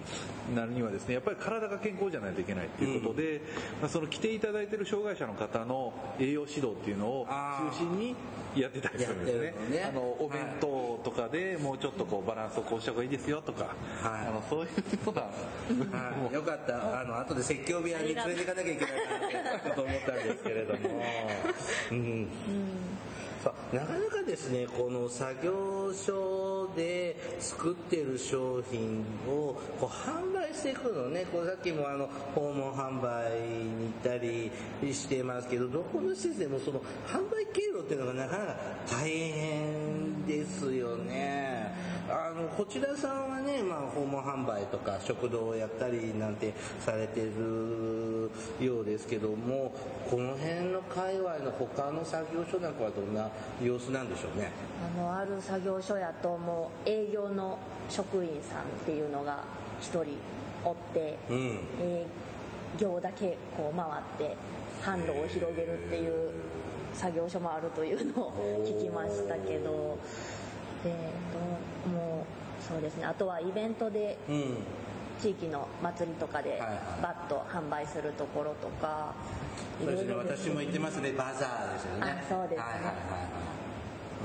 [0.54, 3.40] なるにはですねやっぱり体が健康じゃないといけないということで、うん、
[3.82, 8.16] まあ、その来ていただいている障害者の方の栄養指導っていうのを中心に
[8.56, 9.76] やってたりするんですね。
[9.76, 9.84] ね。
[9.84, 10.66] あのお弁当
[11.02, 13.64] とかでもうちょっとこうバランスをこうした方がいいですよとか、
[14.02, 14.72] はい、あのそういうよ
[15.06, 17.00] うな、はい、よかった。
[17.00, 21.02] あの後で説教部屋に連れていかなきゃいけないかなと思ったんですけれども。
[21.90, 22.28] うん、うん
[23.72, 34.50] なかなかですねこの作業所で作ってる商品をこう販売していくのねこうさっきもあの訪問販売に行ったり
[34.94, 38.56] してますけどどこの施設でもその販売経路っていうのがなかなか
[38.90, 39.43] 大変
[40.26, 41.72] ですよね。
[42.08, 49.72] あのこちらさんはね、まあ、訪問販売とか食堂をやったりなんてされてるようですけども
[50.10, 53.30] この辺の界隈の他の作業所なんかはどんな
[53.62, 54.50] 様子なんでしょうね？
[54.98, 57.58] あのある作業所やともう営業の
[57.88, 59.44] 職員さんっていうのが
[59.80, 60.18] 1人
[60.62, 61.36] おって、うん、
[61.80, 62.06] 営
[62.78, 63.86] 業だけこう回
[64.28, 64.36] って
[64.82, 66.30] 販路を広げるっていう
[66.94, 68.32] 作業所もあるというのを
[68.64, 69.98] 聞きましたけど。
[70.84, 70.90] で
[71.90, 73.04] もうそうですね。
[73.04, 74.18] あとはイベントで、
[75.20, 76.60] 地域の祭りとかで
[77.02, 79.14] バッと販売するところとか、
[79.80, 80.14] そうですね。
[80.14, 81.12] 私も行ってますね。
[81.12, 82.24] バザーですよね。
[82.28, 82.58] そうですね。
[82.58, 82.94] はいはいはい。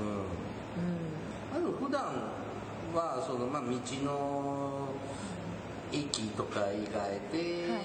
[0.00, 2.02] うん、うん、あと普段
[2.94, 3.68] はそのまあ道
[4.04, 4.88] の
[5.92, 7.82] 駅とか以外で、はい、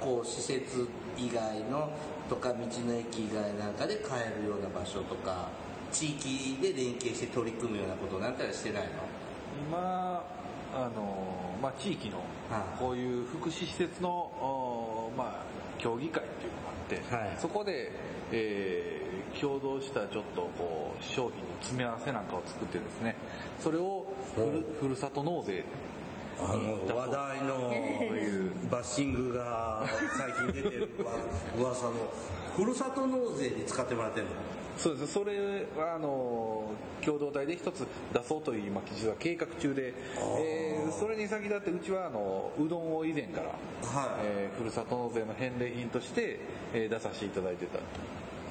[0.00, 1.90] こう施設以外の
[2.28, 5.48] とか道の駅以外なんかで買えるような場所とか
[5.90, 8.88] 地域で連携して取り組むようなことなんたらしてないの？
[9.68, 10.24] 今
[10.74, 12.24] あの、まあ、地域の
[12.78, 15.44] こういう福祉施設の、まあ、
[15.78, 17.92] 協議会っていうのがあって、はい、そこで、
[18.30, 23.16] えー、共同したちょっとこう商品の詰め合わせなんかを作ってですね
[23.60, 25.64] それをふるふるさと納税
[26.40, 27.72] あの話題の
[28.70, 29.84] バッシングが
[30.16, 30.88] 最近出てる
[31.58, 31.92] 噂の
[32.56, 34.32] ふるさと納税に使ってもらってるの？
[34.78, 35.12] そうです。
[35.12, 36.64] それはあの
[37.04, 39.92] 共同体で一つ出そうという今実は計画中で、
[40.38, 43.56] えー、それに先立ってうちはあのうどんを以前から、はい。
[44.24, 46.40] えー、ふるさと納税の返礼品として、
[46.72, 47.82] えー、出させていただいてたへ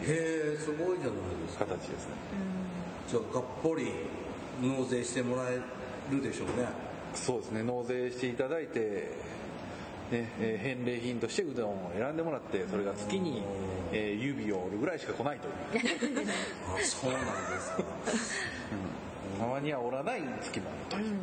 [0.05, 1.15] えすごいじゃない
[1.45, 1.65] ですか。
[1.65, 2.13] 形ですね。
[3.09, 3.91] じゃあがっぽり
[4.61, 5.59] 納税してもらえ
[6.11, 6.67] るでしょうね
[7.13, 7.63] そうですね。
[7.63, 9.11] 納税していただいて
[10.11, 13.41] ねえー、返礼品としてうどんを選んでもらってそれが月に、
[13.93, 16.27] えー、指を折るぐらいしか来ないという。
[16.67, 17.27] あそうなんで
[17.61, 17.83] すか、
[19.37, 21.17] うん、たまには折らない月もあるという、うん。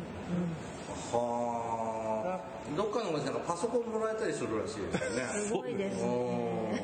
[1.11, 5.47] はあどっかのお店なんかパソコンもらえたりするらしいですよね。
[5.47, 6.83] すごいですね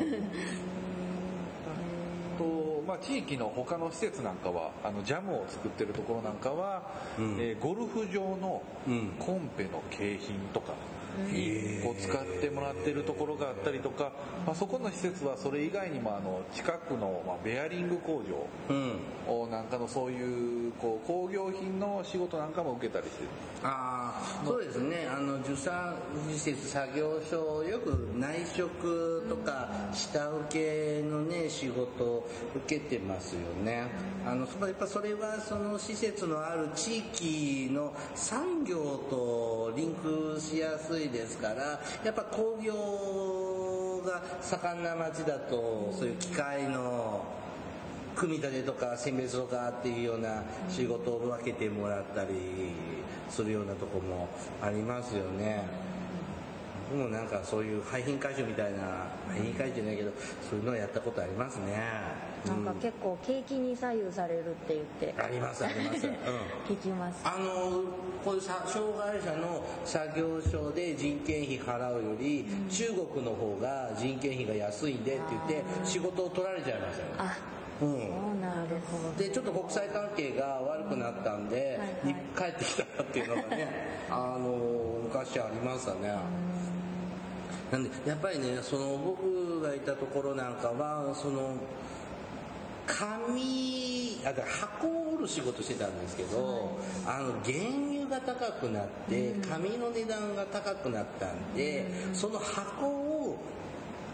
[2.38, 6.84] とまあ、地域の他の施設なんかはあのジャムを作ってるところなんかは、
[7.17, 8.62] うん、えー、ゴルフ場の
[9.19, 10.74] コンペの景品とか、
[11.84, 14.12] こう使ってもらってるところがあったりとか、
[14.45, 23.30] まあ、そこの施設はそれ以外にもあの近くの、まあ、ベアリング工場をなんかのそういうこう工業品の仕事なんかも受けたりしてる。
[23.63, 25.08] ああそうですね。
[25.12, 25.95] あの受産
[26.32, 33.88] 施設作業所よく内職とか下請けのね仕事を受けてますよね。
[34.25, 47.24] あのやっぱそれはその施設のある地域の産業とリンクしやすいですからやっぱ工業が盛んな町だとそういう機械の
[48.15, 52.30] 組み立てとか選別とかっていうような仕事を分けてもらったり
[53.30, 54.30] するようなとこも
[54.62, 55.63] ありますよね。
[56.89, 60.12] 僕もなんかそういう廃品回収みたいな廃品回収じゃないけど
[60.50, 62.35] そういうのをやったことありますね。
[62.47, 65.21] なんか結構景気に左右されるって言って。
[65.21, 66.13] ありますあります、 うん、
[66.67, 67.21] 聞きます。
[67.23, 67.84] あの
[68.23, 68.65] こういう障
[68.97, 77.29] 害者の作業所で人件費払うより、うん、中国の方が人件費が安いんでって言って仕事を取られちゃいましたよ。
[77.29, 79.13] あうん、なるほど。
[79.17, 81.55] でちょっと国際関係が悪くなったんで、
[82.03, 83.67] はいはい、帰ってきたっていうのがね
[84.10, 86.15] あの昔ありましたね。
[87.71, 91.55] なんでやっぱりねその僕がいたところなんかはその
[92.88, 97.58] 紙あ箱を売る仕事してたんですけど、あの原
[97.89, 103.38] 油が高くなって紙の値段が高くなったんで、その箱を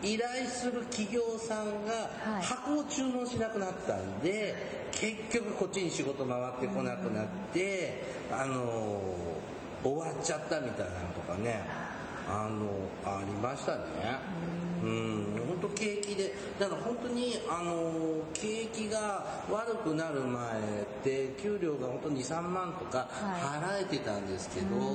[0.03, 2.09] 依頼する企業さんが
[2.41, 9.01] 箱を注文しなくなったんで、結局こっちに仕事回ってこなくなって、あの
[9.83, 11.91] 終わっちゃったみたいなのとかね。
[12.29, 12.69] あの
[13.03, 13.81] ありましたね。
[14.83, 15.25] うん。
[15.47, 17.91] 本当景気でだから本当にあの
[18.33, 24.85] 景気が悪くなる前って給料が本当に3万とか払えてたんですけど、はい、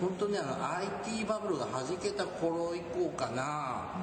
[0.00, 3.94] 本当にあの IT バブルがはじけた頃以降かな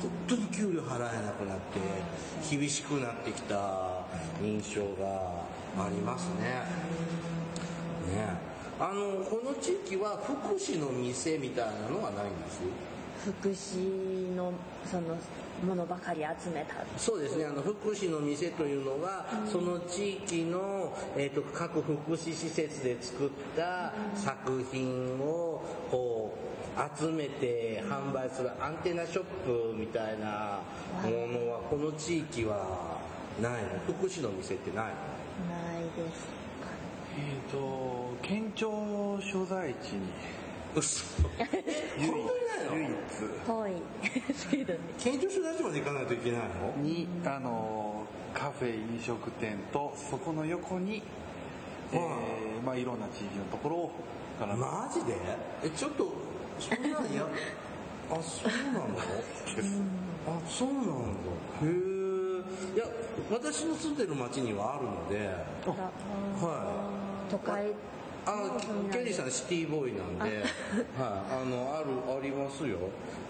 [0.00, 4.04] 本当に給料払えなくなって厳しくなってきた
[4.42, 5.42] 印象が
[5.76, 6.62] ありますね。
[8.14, 8.48] ね。
[8.80, 12.60] あのこの地域は福祉の店みたいなのはないんです？
[13.24, 14.52] 福祉の
[14.84, 15.16] その
[15.66, 17.44] ものばかり集めたそうですね。
[17.44, 26.38] あの福祉の店というのは、うん、その地域の、えーと、各福祉施設で作った作品をこ
[26.76, 30.60] う集めて販売するアンテナショップみたいな
[31.02, 32.98] ものはこの地域は
[33.42, 33.58] ないの？
[33.94, 34.92] 福祉の店ってないの？
[34.92, 36.28] ないです
[37.16, 40.06] えっ、ー、と県庁所在地に
[40.74, 41.04] 嘘。
[41.98, 43.50] 唯唯一。
[43.50, 43.72] はい。
[44.98, 46.40] 県庁所在地まで行かないといけない
[46.76, 46.82] の？
[46.82, 48.04] にあの
[48.34, 51.02] カフェ飲食店とそこの横に、
[51.92, 53.92] えー、まあいろんな地域のところを
[54.40, 55.16] マジで？
[55.64, 56.12] えちょっと
[56.60, 57.26] そんなんや
[58.10, 58.86] あそうなの
[60.26, 60.90] あそうなんだ。
[61.62, 61.68] へえ
[62.74, 62.84] いや
[63.30, 65.28] 私の住んでる町にはあるので。
[65.66, 66.84] は
[67.28, 67.30] い。
[67.30, 67.72] 都会
[68.28, 70.42] あのケリーさんシティボーイなんで、はい、
[70.98, 72.76] あのあるありますよ。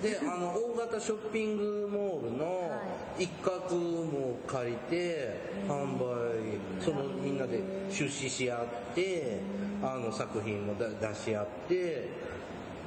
[0.03, 2.73] であの大型ショッピングモールの
[3.17, 9.41] 一角も借りて販売そのみんなで出資し合って
[9.81, 12.09] あの作品も出し合って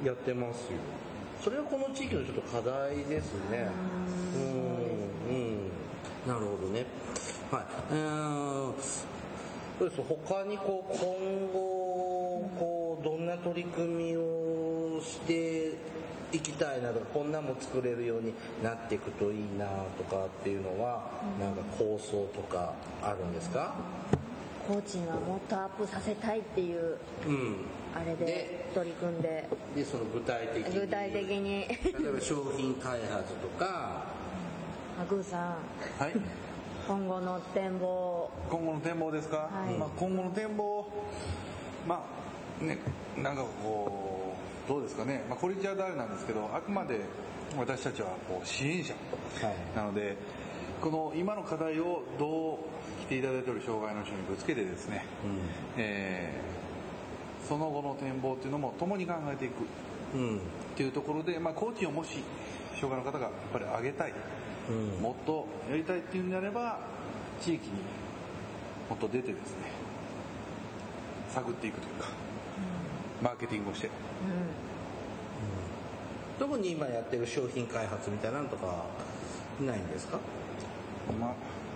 [0.04, 0.78] やってますよ。
[1.42, 3.68] それはこの地域のちょっと課題ですね。
[4.36, 5.68] うんうん。
[6.28, 6.84] なるほどね。
[7.50, 7.64] はい。
[7.90, 8.72] えー、
[9.82, 10.02] そうです。
[10.02, 11.00] 他にこう今
[11.52, 15.72] 後こうどんな取り組みをして
[16.32, 19.66] いきたいなとかこんなも作れるようになっていくといいな
[19.98, 23.74] とかっていうのは、なんか構想とかあるんですか？
[24.68, 27.56] コーチがもっとアップさせたいっていう、うん、
[27.92, 29.48] あれで取り組んで。
[29.74, 30.80] でその具体的に。
[30.80, 31.66] 具体的に。
[31.66, 34.04] 例えば商品開発とか。
[35.00, 35.40] あグーさん。
[35.98, 36.12] はい
[36.86, 38.30] 今後の展望。
[38.50, 40.86] 今後の展望ですか、はい、まあ、今後の展望
[41.86, 42.04] ま
[42.60, 42.78] あね
[43.16, 44.34] なんかこ
[44.66, 47.00] うどうですかね、まあ、これじゃ誰なんですけどあくまで
[47.58, 48.94] 私たちはこう支援者
[49.74, 50.16] なので、はい、
[50.80, 55.38] この今の課題をどう来ていただいている障害の人にぶつけてですね、うん、
[55.76, 59.52] えー、その後の展望っていうのも共に考えていく、
[60.14, 60.40] うん、っ
[60.76, 62.22] ていうところで、まあ、コーチをもし
[62.80, 64.16] 障害の方がやっぱり上げたいうん、
[65.00, 66.80] もっとやりたいっていうんであれば
[67.40, 67.72] 地域に
[68.88, 69.72] もっと出てですね
[71.30, 72.08] 探っていくというか、
[73.20, 73.90] うん、マーケティングをして、
[76.38, 78.84] どこに今やってる商品開発みたいなのとか
[79.60, 80.18] ないんですか？
[81.18, 81.34] まあ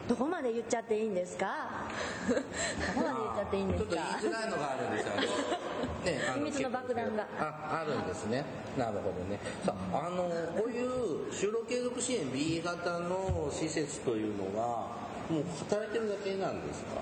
[0.09, 1.85] どこまで言っちゃっていいんですか？
[2.29, 3.91] どこまで言っちゃっていいんですか？
[3.91, 7.27] ちょっと言いづらいのがあるんですよね、 秘密の爆弾が。
[7.41, 8.45] ああるんですね。
[8.79, 9.39] なるほどね。
[9.65, 10.25] さあの
[10.57, 14.97] こういう就労継続支援 B 型の施設というのは
[15.29, 17.01] もう働いてるだけなんですか？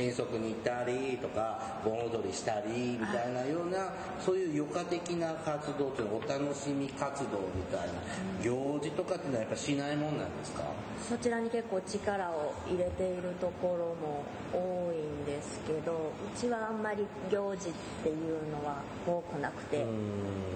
[0.00, 7.94] 遠足に行ったりとか盆踊りしたりみたいなようなそういう余暇的な活動というのお楽しみ活動みたいな。
[8.42, 10.64] 行事とかっていうのはやっぱしないもんなんですか？
[11.08, 17.72] そちらに結構力を入れているところも多いんですけどうちはあんまり行事っ
[18.02, 19.84] ていうのは多くなくて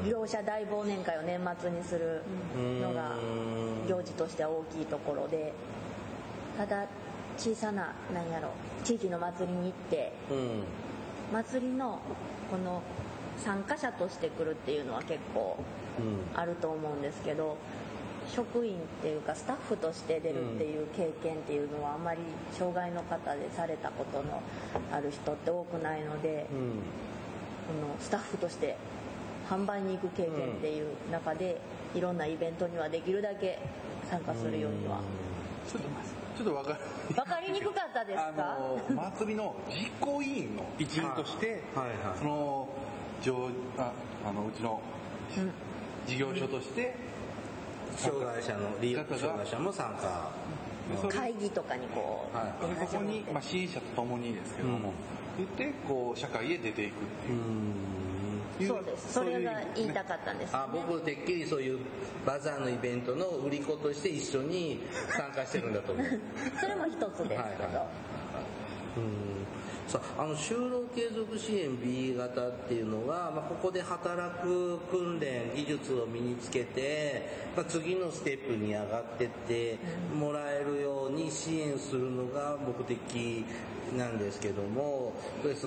[0.08, 2.22] 業者大忘年会を年末にする
[2.80, 3.16] のが
[3.88, 5.52] 行事としては大きいところで
[6.56, 6.86] ただ
[7.38, 8.50] 小さな何やろ
[8.84, 10.64] 地域の祭りに行って、うん、
[11.32, 12.00] 祭りの
[12.50, 12.82] この
[13.38, 15.56] 参加者として来るっていうのは結構
[16.34, 17.56] あると思うんですけど、
[18.26, 22.20] うん、職員っていうかスタッフとして出るっていう経験っていうのはあんまり
[22.52, 24.42] 障害の方でされたことの
[24.92, 26.70] ある人って多くないので、うん、
[27.80, 28.76] このスタッフとして
[29.48, 31.60] 販売に行く経験っていう中で、
[31.94, 33.58] いろんなイベントにはできるだけ
[34.08, 35.00] 参加するようには
[35.66, 36.23] してます。
[36.36, 36.78] ちょっと分か
[37.08, 38.32] 分かりにくかったですか？
[38.36, 42.68] あの祭りの実行委員の一員として、はいはいはい、その
[43.22, 43.92] 上あ
[44.26, 44.80] あのうちの
[46.06, 46.96] 事業所として、
[47.96, 50.30] 障害者の利用障害者も参加。
[51.08, 52.46] 会議とかにこう、はい、
[52.78, 54.92] ここに、まあ、支援者とともにですけども、
[55.38, 57.38] うん、言ってこう社会へ出ていくっていう。
[57.38, 57.40] う
[58.60, 59.12] そうです。
[59.14, 61.78] それが言いたかったんです、ね、あ僕てっきりそういう
[62.26, 66.06] バザーのイベントの売り子として一緒に参加してるんだと思う。
[66.60, 67.88] それも一つですけど、はいは
[68.96, 69.43] い、うん
[69.94, 79.78] さあの就労継続支援 B 型っていうのは、まあ、ここで働く訓練技術を身につけて、まあ、次のステップに上がってって
[80.12, 83.44] もらえるように支援するのが目的
[83.96, 85.12] なんですけども、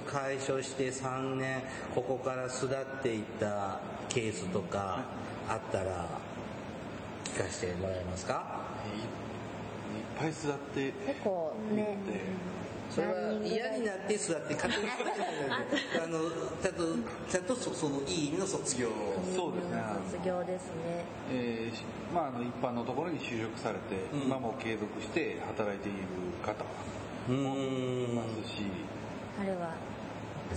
[0.05, 1.61] 解消して3年、
[1.95, 5.05] ここから巣立っていったケースとか
[5.47, 6.09] あったら、
[7.23, 8.65] 聞かせてもらえますか？
[10.19, 10.91] いっぱい巣立って。
[11.07, 11.97] 結構ね。
[12.89, 14.87] それは嫌になって座って勝手に
[16.03, 16.19] あの
[16.61, 16.83] ちゃんと
[17.29, 18.89] ちゃんとそそのいい意味の卒業。
[19.35, 19.83] そうですね。
[20.11, 25.97] 卒業ですねえー、まああの一般のところに就職されて、うん、今も継続して働いている
[26.43, 26.63] 方
[27.31, 28.63] もいますし。
[29.39, 29.75] あれは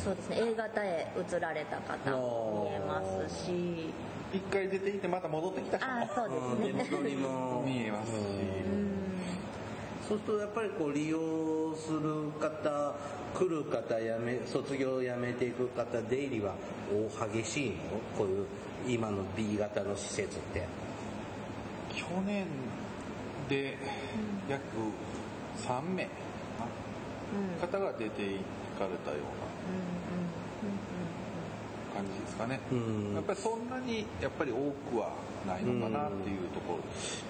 [0.02, 0.36] そうですね。
[0.40, 3.92] A 型へ移られた方も見えますし。
[4.32, 6.28] 一回出ていてまた戻ってきた人もあそう
[6.62, 7.12] ですね。
[7.66, 8.89] 見えますし
[10.10, 12.96] そうするとやっぱりこう利用する方
[13.32, 16.56] 来る方やめ卒業をやめていく方出入りは
[17.22, 17.76] 大激しいの？
[18.18, 18.46] こういう
[18.88, 20.66] 今の B 型の施設って。
[21.94, 22.44] 去年
[23.48, 23.78] で
[24.48, 24.62] 約
[25.58, 26.08] 3名
[27.60, 28.38] 方が出てい
[28.76, 29.20] かれたような。
[29.70, 29.99] 感じ
[32.40, 32.60] かね、
[33.14, 34.56] やっぱりそんなにやっぱり多
[34.90, 35.12] くは
[35.46, 36.78] ないのかなっていうところ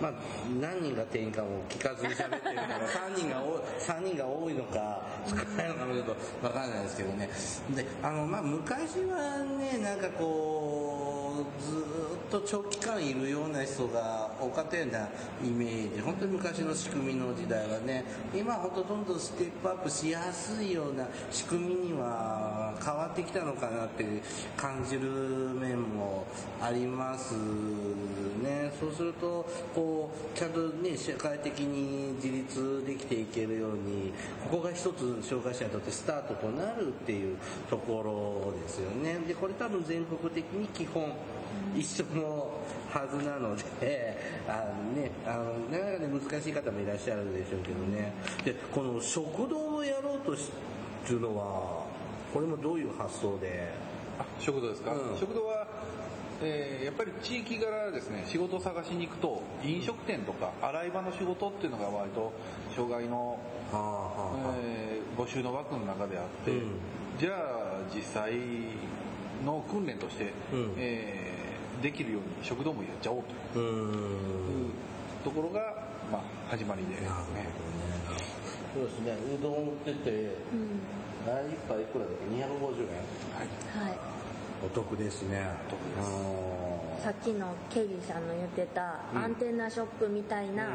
[0.00, 0.12] まあ
[0.61, 7.30] 何人が定員かも聞かずに喋ってるか ら3人が多い3人が多いのか少ないのかもちょっと分からないですけどね。
[7.74, 11.19] であのまあ昔はねなんかこう
[11.61, 15.09] ずっと長期間いるような人が多かったような
[15.45, 16.01] イメージ。
[16.01, 18.05] 本当に昔の仕組みの時代はね
[18.35, 24.05] 今ほとんどステップアップしやすいような仕組みには変わってきたのかなって
[24.57, 25.11] 感じる
[25.61, 26.26] 面も
[26.61, 27.35] あります。
[28.43, 28.72] ね。
[28.80, 34.12] そうするとこうちゃんとね社会的に自立できていけるように
[34.51, 37.36] ここが一つ障害者にとってスタートとなるっていう
[37.68, 39.18] ところですよね。
[39.26, 41.12] でこれ多分全国的に基本
[41.76, 42.51] 一緒の
[42.91, 44.16] はずなので、
[44.49, 48.12] あのね、あの、なかなかね、難しい方もいらっしゃるでしょうけどね。
[48.45, 50.51] で、この食堂をやろうとし、
[51.05, 51.86] っていうのは、
[52.32, 53.72] これもどういう発想で？
[54.18, 55.66] あ、食堂ですか、うん、食堂は
[56.43, 62.32] えー、やっぱり地域柄ですね仕事を探しに行くと飲食店とか洗い場の仕事っていうのが割と
[62.74, 63.38] 障害の、
[63.72, 66.70] えー、募集の枠の中であって、うん、
[67.18, 68.32] じゃあ実際
[69.45, 73.22] の訓練として、うん、えー、できるように食堂もやっちゃおう
[73.53, 73.59] と。
[73.59, 74.70] いう
[75.24, 75.61] ところが、
[76.11, 77.09] まあ、始まりで、ね、
[78.74, 79.12] そうですね。
[79.38, 80.11] うどん売ってて、
[80.53, 82.47] うん、あれ一杯いくらだっけ？250円
[83.76, 84.19] はい、はい
[84.64, 85.46] お得ですね。
[85.66, 86.02] お得で
[86.98, 87.04] す。
[87.04, 90.70] さっきのケリーさんの言ってたアンテナショップみたいな、うん、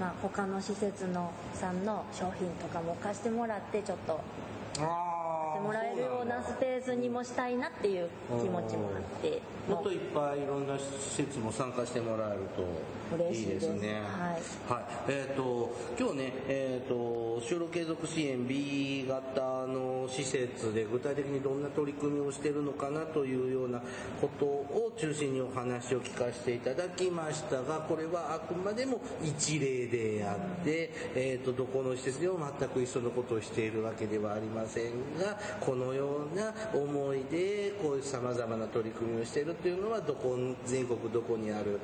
[0.00, 4.12] まあ、他の施設のさんの商品とかも貸してもらってちょっと。
[4.12, 5.21] やって
[5.62, 9.40] もらえるようなスペースにもしたいなっていう気持ちもあって。
[9.68, 14.02] もっといっぱいいろんな施設も参加してもらえるといいですね。
[14.18, 23.80] はい、はい、えっ、ー、と今日ねえっ、ー、と就労継続支援 B 型の施設で具体的にどんな取り組みをしてるのかなというような
[24.20, 40.36] ことを中心にお話を聞かせていただきましたがこれはあくまでも一例であって、えーと、どこの施設でも全く一緒のことをしているわけではありませんがこのような思いでこういうさまざまな取り組みをしているというのはどこ
[40.66, 41.80] 全国どこにある、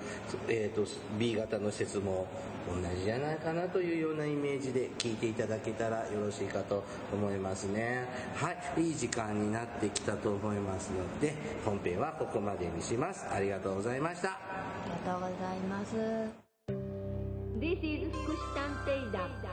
[0.49, 0.89] えーと、と
[1.19, 2.27] B 型の施設も
[2.69, 8.07] 同じじゃないかなというようなイメージで聞いていただけたらよろしいかと思いますね。
[8.35, 8.83] はい。
[8.83, 13.27] いい時間になってきたと思いますので本編はここまでにします。
[13.31, 14.31] ありがとうございました。
[14.31, 14.39] あ
[14.87, 15.95] りがとうございます。
[17.59, 19.49] This is 福祉探偵団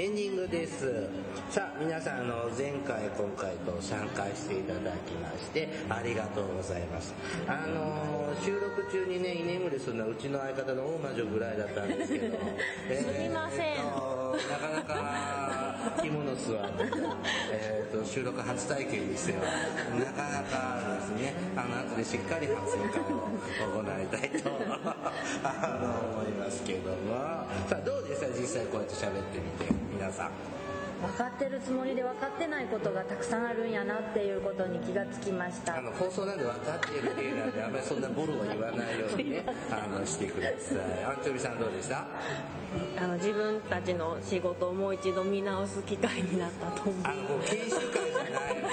[0.00, 1.19] エンディングです。
[1.50, 7.12] さあ皆さんあの前回今回と参加していただきましてありがとうございます。
[7.48, 12.38] あの収録中にね居眠りするのはうちの相方の大魔女ぐらいだったんですけど、
[12.88, 13.76] えー、すみません。
[13.76, 16.84] なかなか着物座って
[17.50, 19.38] えーと収録初体験にしては
[19.98, 24.50] なかなかですねあの後でしっかり発声会を行いたいと
[25.42, 27.40] あの思いますけども。
[27.68, 28.28] さあどうでした？
[28.28, 30.30] 実際こうやって喋ってみて皆さん
[31.00, 35.78] 分かってるつもりで分かってないことがたくさんあるんやなっていうことに気がつきました。
[35.78, 40.78] あの放送なんで分かってるっていうのであんまりそんなボロは言わないようにねあのしてください。
[41.04, 42.04] アンチョビさんどうでした？
[43.02, 46.94] あの自分たちの仕事をもう一度見直す機会になったと思う。
[47.04, 48.70] あの研修会じゃないのね。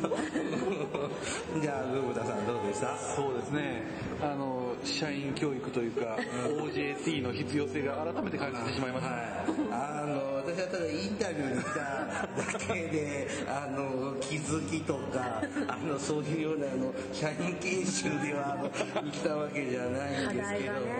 [1.60, 2.96] じゃあグーブタさんどうでした？
[2.96, 3.82] そうですね
[4.22, 6.16] あの社員教育というか
[6.46, 9.22] OJT の必要性が改めて感じてしまいました、はい、
[9.70, 18.68] あの私はただインタビューに来ただけであの気づきとかあのそういうようなあの社員研修ではあの
[19.10, 20.90] 来たわけじゃないんですけども、ね、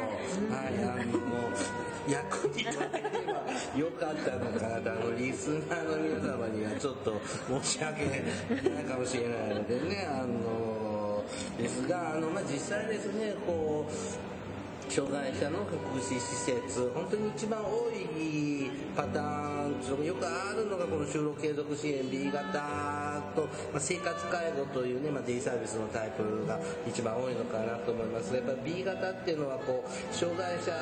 [0.50, 7.20] はいあの役に立てればよかったのかなとあのリスナーの皆様にはちょっと
[7.62, 10.99] 申し訳ないかもしれないのでねあの
[11.58, 16.20] ですがあの、まあ、実際ですねこう障害者の福祉施
[16.66, 26.58] 設本当に一番多いパターンよくあるのがこの就労継続支援 B 型と、まあ、生活介護というね、まあ、デイサービスのタイプが
[26.88, 28.34] 一番多いのかなと思います。
[28.34, 30.72] やっぱ B 型っていうのはこう障害者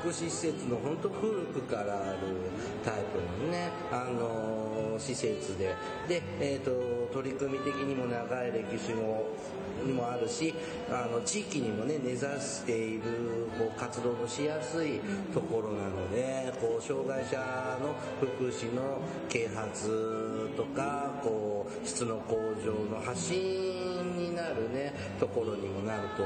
[0.00, 2.18] 福祉施設の本当古くからある
[2.84, 4.57] タイプのねあの
[4.98, 5.74] 施設で。
[6.08, 9.24] で、えーと、取り組み的にも長い歴史の
[9.86, 10.54] もあるし
[10.90, 13.02] あの地域にもね根ざしている
[13.58, 15.00] こう活動のしやすい
[15.32, 17.36] ところなのでこう障害者
[17.80, 23.36] の福祉の啓発とかこう質の向上の発信
[24.16, 26.24] になるねところにもなると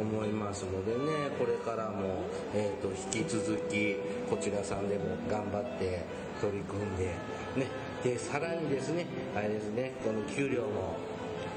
[0.00, 3.96] 思いますのでねこれからも、えーと、引き続き
[4.28, 6.04] こちらさんでも頑張って
[6.40, 7.04] 取り組んで
[7.56, 10.96] ねでさらにですねあれですねこの給料も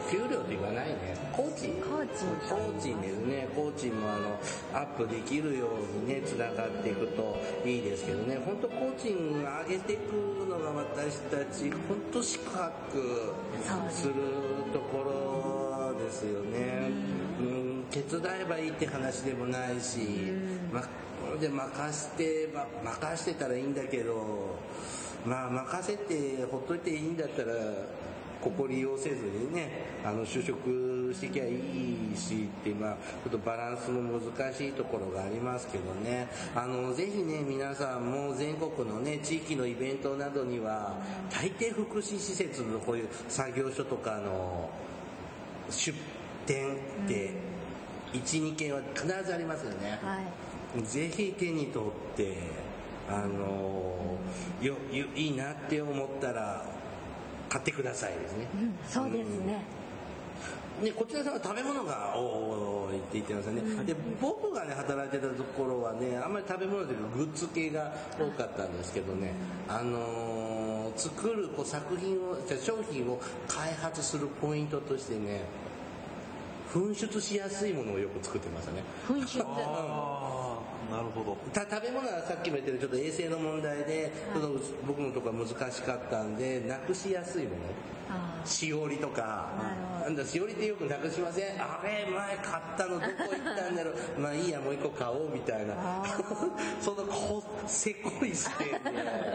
[0.09, 1.17] 給料と言わないね。
[1.33, 1.67] コーチ。
[1.83, 2.23] コーチ。
[2.47, 2.95] コーチ。
[3.01, 3.47] ですね。
[3.53, 4.39] コーチもあの
[4.73, 8.39] アップできるようにねつながっていくといいですけどね。
[8.45, 10.13] 本当コーチング上げていく
[10.49, 13.33] のが私たち本当宿泊
[13.89, 14.13] する
[14.71, 16.89] ところですよね。
[17.39, 20.31] うん手伝えばいいって話でもないし、
[20.73, 20.81] ま
[21.39, 22.49] で任して
[22.83, 24.55] 任してたらいいんだけど
[25.27, 27.53] まあ任せてほっといていいんだったら
[28.41, 29.69] ここ利用せずにね
[30.05, 36.27] あの就職してきゃいいしってまあちょっとバランスも難しいところがありますけどね。
[36.55, 40.95] あのぜひね皆さんも全国のね地域のイベントなどには
[41.29, 44.69] 大抵福祉施設のこういう作業所とかの
[45.69, 45.97] 出
[46.45, 46.75] 店
[47.05, 47.31] って
[48.13, 50.19] 12件は必ずありますよね、は
[50.79, 52.66] い、ぜひ手に取って
[53.09, 54.17] あの
[54.61, 56.65] よいいなって思ったら
[57.49, 59.63] 買ってくださいですね、うん、そうですね、
[60.79, 69.33] うん、でこちらさんは食べ物が多いって言ってますよね、うん、で僕がね働いてたところはねあんまり食べ物というかグッズ系が多かったんですけどね。
[69.69, 75.45] あのー、作るこう作品を商品を開発するポイントとしてね
[76.73, 78.83] 噴出しやすいものをよく作ってましたね。
[79.07, 79.39] 噴出
[80.91, 81.37] なるほど。
[81.53, 87.55] た食べ物はさっきも言ったようにちょっと衛生の問題で、ちょっと僕のところは難しかったんでなくしやすいもの
[88.45, 89.47] しおりとか。
[90.03, 91.61] なんだしおりってよくなくしません？
[91.61, 93.95] あれ前買ったのどこ行ったんだろう？
[94.21, 95.75] まあいいやもう一個買おうみたいな。
[96.79, 98.77] そのこせこい視点で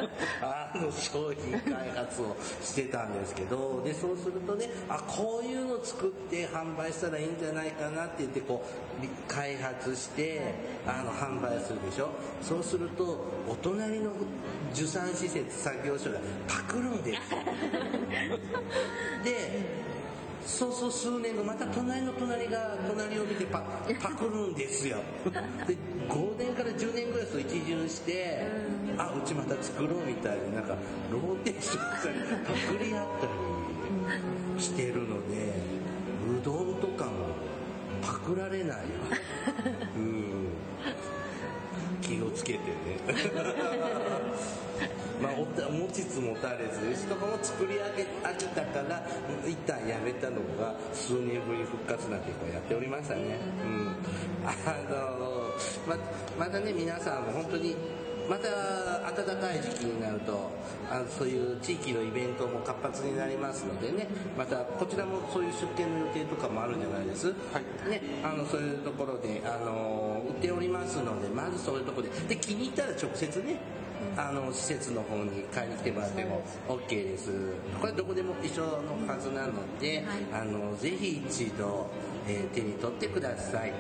[0.40, 8.64] あの商品開発をしてたんですけどでそうするとねあこういうの作って販売したらいいんじゃないかなって言ってこ
[9.02, 10.54] う開発して
[10.86, 12.08] あの販売するでしょ？
[12.40, 13.04] そうすると
[13.46, 14.10] お隣の
[14.74, 16.18] 受産施設作業所が
[16.48, 17.38] パクるんですよ。
[19.24, 19.82] で
[20.44, 23.60] そうそう数年後また隣の隣が隣を見てパ
[24.00, 24.98] パクるんですよ。
[25.66, 25.76] で
[26.08, 28.44] 5年から10年ぐらいと一巡して
[28.98, 30.76] あうちまた作ろうみたいになんか
[31.10, 33.26] ローテーションしたりパクり合った
[34.56, 35.54] りしてるので
[36.40, 37.12] うどんとかも
[38.02, 38.78] パクられない
[39.96, 40.41] うん
[42.16, 42.62] 気をつけてね。
[45.22, 45.32] まあ、
[45.70, 49.00] 持ちつ持たれずしかも作り上げ飽きたから
[49.46, 53.38] 一旦やめたのが数年ぶり復活なんてこうやっておりましたね。
[53.64, 53.96] うん。
[54.44, 54.50] あ
[54.90, 55.52] の
[55.86, 55.96] ま
[56.36, 57.76] またね皆さんも本当に
[58.28, 58.48] また
[59.10, 60.50] 暖かい時期になると
[60.90, 64.06] あそういう地域のイベントも活発になりますのでね
[64.36, 67.34] またこちらもそういう出店の予定とかもあるんじゃないです、は
[67.86, 67.90] い。
[67.90, 70.01] ね、あのそういうところであの売
[70.43, 72.34] っておりますのでまずそういうところで。
[72.34, 73.61] で気に入ったら直接ね
[74.16, 77.30] あの施設の方に買いに来てもらっても OK です
[77.80, 81.86] これどこでも一緒のはずなので、あのぜひ一度、
[82.26, 83.72] えー、手に取ってください。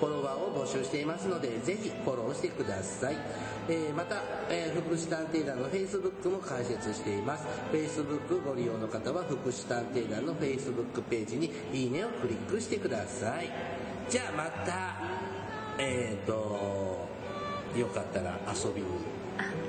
[0.00, 3.16] フォロワーを募集していますので、ぜひフォローしてください。
[3.68, 7.46] えー、また、えー、福祉探偵団の Facebook も開設しています。
[7.70, 13.50] Facebook ご利用の方は福祉探偵団の Facebook ページにいいねをクリックしてください。
[14.08, 14.96] じゃあまた、
[15.78, 17.06] えっ、ー、と、
[17.76, 18.86] よかったら遊びに、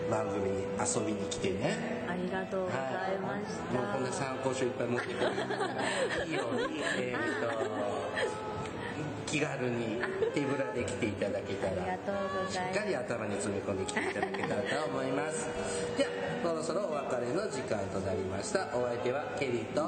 [0.10, 2.06] 番組に遊びに来てね。
[2.08, 2.80] ありがとうござい
[3.22, 3.78] ました。
[3.78, 5.32] はい、もうこんな参考書いっぱい持ってくる
[6.28, 8.61] いいように、えっ、と、
[9.32, 10.02] 気軽に
[10.34, 11.98] 手ぶらで来ていただけたら
[12.50, 15.48] しっかり頭に詰め込んできていただけたらと思います
[15.98, 16.10] では
[16.44, 18.68] そろそろお別れの時間となりました。
[18.74, 19.86] お相手はケリーと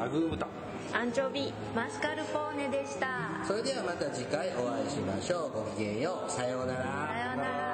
[0.00, 0.46] アグー豚。
[0.92, 3.42] アンチョビマスカルポーネでした。
[3.44, 5.50] それではまた次回お会いしましょう。
[5.50, 6.30] ごきげんよう。
[6.30, 6.78] さようなら。
[6.78, 7.73] さようなら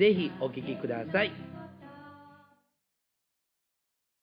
[0.00, 1.49] ぜひお聴きください。